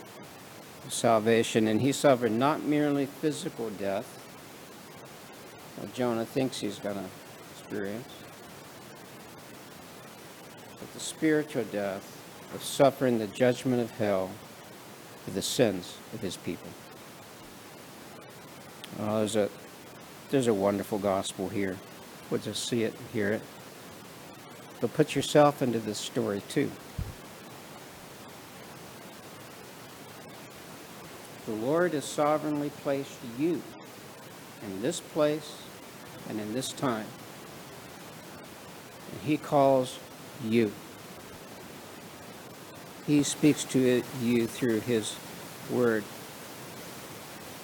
of 0.87 0.95
salvation. 0.95 1.69
And 1.69 1.83
he 1.83 1.93
suffered 1.93 2.33
not 2.33 2.63
merely 2.63 3.05
physical 3.05 3.69
death, 3.69 4.21
Jonah 5.93 6.25
thinks 6.25 6.61
he's 6.61 6.79
going 6.79 6.97
to 6.97 7.22
experience, 7.73 8.13
but 10.79 10.93
the 10.93 11.01
spiritual 11.01 11.65
death 11.65 12.21
of 12.55 12.63
suffering 12.63 13.19
the 13.19 13.27
judgment 13.29 13.81
of 13.81 13.91
hell 13.93 14.31
for 15.25 15.31
the 15.31 15.41
sins 15.41 15.97
of 16.13 16.21
his 16.21 16.37
people. 16.37 16.69
Oh, 19.01 19.19
there's 19.21 19.37
a 19.37 19.49
there's 20.31 20.49
a 20.49 20.55
wonderful 20.55 20.99
gospel 20.99 21.49
here. 21.49 21.79
We'll 22.29 22.41
just 22.41 22.69
see 22.69 22.83
it 22.83 22.93
and 22.93 23.09
hear 23.11 23.31
it. 23.31 23.43
But 24.83 24.93
put 24.93 25.15
yourself 25.15 25.63
into 25.63 25.79
this 25.79 25.99
story 25.99 26.43
too. 26.51 26.71
The 31.47 31.53
Lord 31.53 31.95
has 31.95 32.05
sovereignly 32.05 32.69
placed 32.83 33.17
you 33.39 33.63
in 34.63 34.83
this 34.83 35.01
place 35.01 35.57
and 36.29 36.39
in 36.39 36.53
this 36.53 36.71
time. 36.71 37.07
And 39.13 39.21
He 39.23 39.37
calls 39.37 39.99
you. 40.45 40.73
He 43.07 43.23
speaks 43.23 43.65
to 43.65 44.03
you 44.21 44.47
through 44.47 44.81
His 44.81 45.17
Word. 45.71 46.05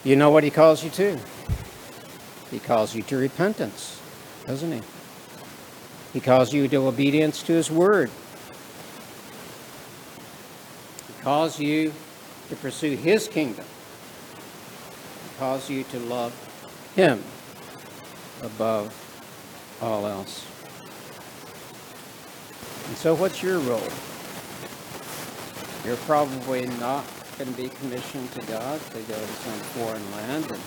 You 0.05 0.17
know 0.17 0.31
what 0.31 0.45
He 0.45 0.51
calls 0.51 0.85
you 0.85 0.91
to? 0.91 1.19
He 2.51 2.59
calls 2.59 2.95
you 2.95 3.03
to 3.03 3.17
repentance, 3.17 4.01
doesn't 4.47 4.73
He? 4.73 4.83
He 6.13 6.21
calls 6.21 6.53
you 6.53 6.69
to 6.69 6.77
obedience 6.87 7.43
to 7.45 7.53
His 7.53 7.71
Word. 7.71 8.11
He 11.07 11.23
calls 11.23 11.61
you 11.61 11.93
to 12.49 12.57
pursue 12.57 12.97
His 12.97 13.29
kingdom. 13.29 13.65
He 15.25 15.39
calls 15.39 15.69
you 15.69 15.85
to 15.85 15.99
love 15.99 16.33
Him 16.97 17.23
above 18.43 18.95
all 19.81 20.07
else. 20.07 20.45
And 22.89 22.97
so, 22.97 23.14
what's 23.14 23.43
your 23.43 23.59
role? 23.61 23.86
You're 25.84 25.97
probably 26.07 26.66
not 26.80 27.05
going 27.39 27.55
to 27.55 27.62
be 27.62 27.68
commissioned 27.68 28.32
to 28.32 28.41
God 28.47 28.80
to 28.91 28.99
go 29.01 29.14
to 29.14 29.26
some 29.26 29.59
foreign 29.76 30.11
land 30.12 30.51
and 30.51 30.61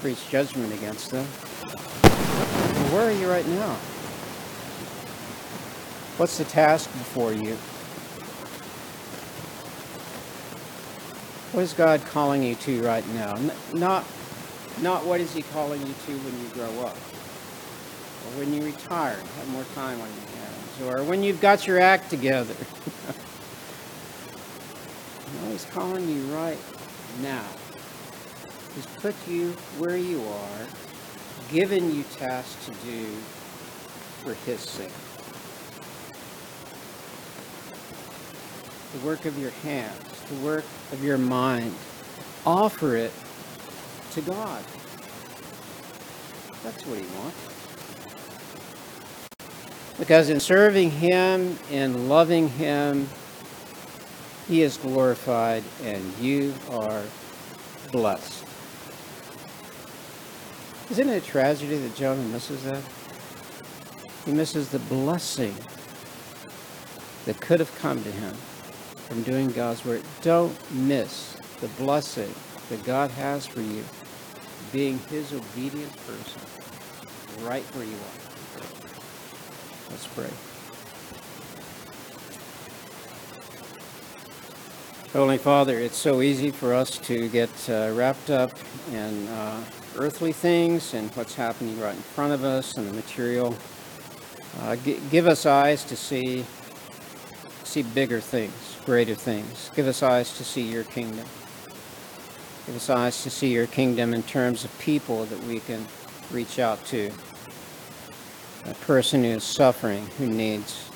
preach 0.00 0.30
judgment 0.30 0.72
against 0.72 1.10
them. 1.10 1.26
Where 2.92 3.08
are 3.08 3.12
you 3.12 3.28
right 3.28 3.46
now? 3.46 3.74
What's 6.16 6.38
the 6.38 6.44
task 6.44 6.90
before 6.92 7.32
you? 7.32 7.56
What 11.52 11.62
is 11.62 11.72
God 11.72 12.00
calling 12.06 12.42
you 12.42 12.54
to 12.54 12.82
right 12.82 13.06
now? 13.14 13.36
Not, 13.72 14.06
not 14.80 15.04
what 15.04 15.20
is 15.20 15.34
He 15.34 15.42
calling 15.42 15.80
you 15.80 15.94
to 16.06 16.12
when 16.18 16.40
you 16.40 16.48
grow 16.54 16.86
up, 16.86 16.96
or 16.96 18.38
when 18.38 18.54
you 18.54 18.62
retire 18.62 19.16
have 19.16 19.48
more 19.48 19.64
time 19.74 20.00
on 20.00 20.08
your 20.08 20.29
or 20.86 21.02
when 21.02 21.22
you've 21.22 21.40
got 21.40 21.66
your 21.66 21.78
act 21.80 22.10
together. 22.10 22.54
He's 25.50 25.64
calling 25.66 26.08
you 26.08 26.22
right 26.34 26.58
now. 27.20 27.44
He's 28.74 28.86
put 28.86 29.14
you 29.28 29.50
where 29.78 29.96
you 29.96 30.22
are, 30.22 30.66
given 31.52 31.94
you 31.94 32.04
tasks 32.16 32.66
to 32.66 32.72
do 32.86 33.06
for 34.22 34.34
His 34.46 34.60
sake. 34.60 34.92
The 38.92 39.06
work 39.06 39.24
of 39.24 39.38
your 39.38 39.50
hands, 39.62 40.20
the 40.28 40.36
work 40.36 40.64
of 40.92 41.02
your 41.02 41.18
mind. 41.18 41.74
Offer 42.46 42.96
it 42.96 43.12
to 44.12 44.20
God. 44.22 44.64
That's 46.62 46.86
what 46.86 46.98
He 46.98 47.06
wants. 47.18 47.49
Because 50.00 50.30
in 50.30 50.40
serving 50.40 50.90
Him, 50.90 51.58
in 51.70 52.08
loving 52.08 52.48
Him, 52.48 53.08
He 54.48 54.62
is 54.62 54.76
glorified 54.78 55.62
and 55.84 56.02
you 56.18 56.54
are 56.70 57.04
blessed. 57.92 58.44
Isn't 60.90 61.08
it 61.08 61.22
a 61.22 61.26
tragedy 61.26 61.76
that 61.76 61.94
Jonah 61.94 62.22
misses 62.22 62.64
that? 62.64 62.82
He 64.24 64.32
misses 64.32 64.70
the 64.70 64.80
blessing 64.80 65.54
that 67.26 67.40
could 67.40 67.60
have 67.60 67.72
come 67.78 68.02
to 68.02 68.10
him 68.10 68.34
from 69.06 69.22
doing 69.22 69.48
God's 69.48 69.84
work. 69.84 70.02
Don't 70.22 70.56
miss 70.72 71.36
the 71.60 71.68
blessing 71.68 72.34
that 72.70 72.82
God 72.84 73.10
has 73.12 73.46
for 73.46 73.60
you 73.60 73.84
being 74.72 74.98
His 75.10 75.32
obedient 75.32 75.94
person 76.06 76.40
right 77.44 77.62
where 77.74 77.84
you 77.84 77.94
are. 77.94 78.29
Let's 79.90 80.06
pray. 80.08 80.30
Holy 85.12 85.38
Father, 85.38 85.76
it's 85.78 85.96
so 85.96 86.20
easy 86.20 86.52
for 86.52 86.72
us 86.72 86.96
to 86.98 87.28
get 87.30 87.50
uh, 87.68 87.90
wrapped 87.94 88.30
up 88.30 88.52
in 88.92 89.26
uh, 89.26 89.64
earthly 89.96 90.32
things 90.32 90.94
and 90.94 91.10
what's 91.16 91.34
happening 91.34 91.78
right 91.80 91.96
in 91.96 92.00
front 92.00 92.32
of 92.32 92.44
us 92.44 92.76
and 92.76 92.88
the 92.88 92.92
material. 92.92 93.56
Uh, 94.60 94.76
g- 94.76 95.00
give 95.10 95.26
us 95.26 95.46
eyes 95.46 95.84
to 95.84 95.96
see 95.96 96.44
see 97.64 97.82
bigger 97.82 98.20
things, 98.20 98.76
greater 98.84 99.14
things. 99.14 99.70
Give 99.74 99.88
us 99.88 100.02
eyes 100.02 100.36
to 100.38 100.44
see 100.44 100.62
your 100.62 100.84
kingdom. 100.84 101.26
Give 102.66 102.76
us 102.76 102.88
eyes 102.88 103.22
to 103.24 103.30
see 103.30 103.52
your 103.52 103.66
kingdom 103.66 104.14
in 104.14 104.22
terms 104.22 104.64
of 104.64 104.78
people 104.78 105.24
that 105.26 105.42
we 105.44 105.58
can 105.60 105.86
reach 106.30 106.60
out 106.60 106.84
to. 106.86 107.10
A 108.66 108.74
person 108.74 109.24
who 109.24 109.30
is 109.30 109.44
suffering, 109.44 110.06
who 110.18 110.26
needs 110.26 110.90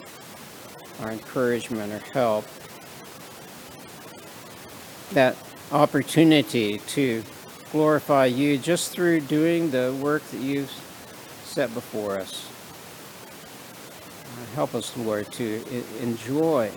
our 1.00 1.10
encouragement 1.12 1.92
or 1.92 1.98
help. 2.12 2.46
That 5.12 5.36
opportunity 5.72 6.78
to 6.78 7.22
glorify 7.72 8.26
you 8.26 8.58
just 8.58 8.92
through 8.92 9.20
doing 9.20 9.70
the 9.70 9.96
work 10.00 10.22
that 10.30 10.40
you've 10.40 10.70
set 11.44 11.72
before 11.74 12.18
us. 12.18 12.48
Uh, 14.24 14.46
Help 14.54 14.74
us, 14.74 14.96
Lord, 14.96 15.30
to 15.32 15.62
enjoy, 16.00 16.70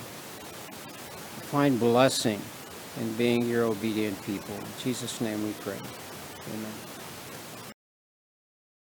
find 1.52 1.80
blessing 1.80 2.42
in 3.00 3.14
being 3.14 3.48
your 3.48 3.66
obedient 3.66 4.22
people. 4.26 4.56
In 4.56 4.66
Jesus' 4.84 5.22
name 5.22 5.44
we 5.44 5.54
pray. 5.54 5.78
Amen. 6.54 6.87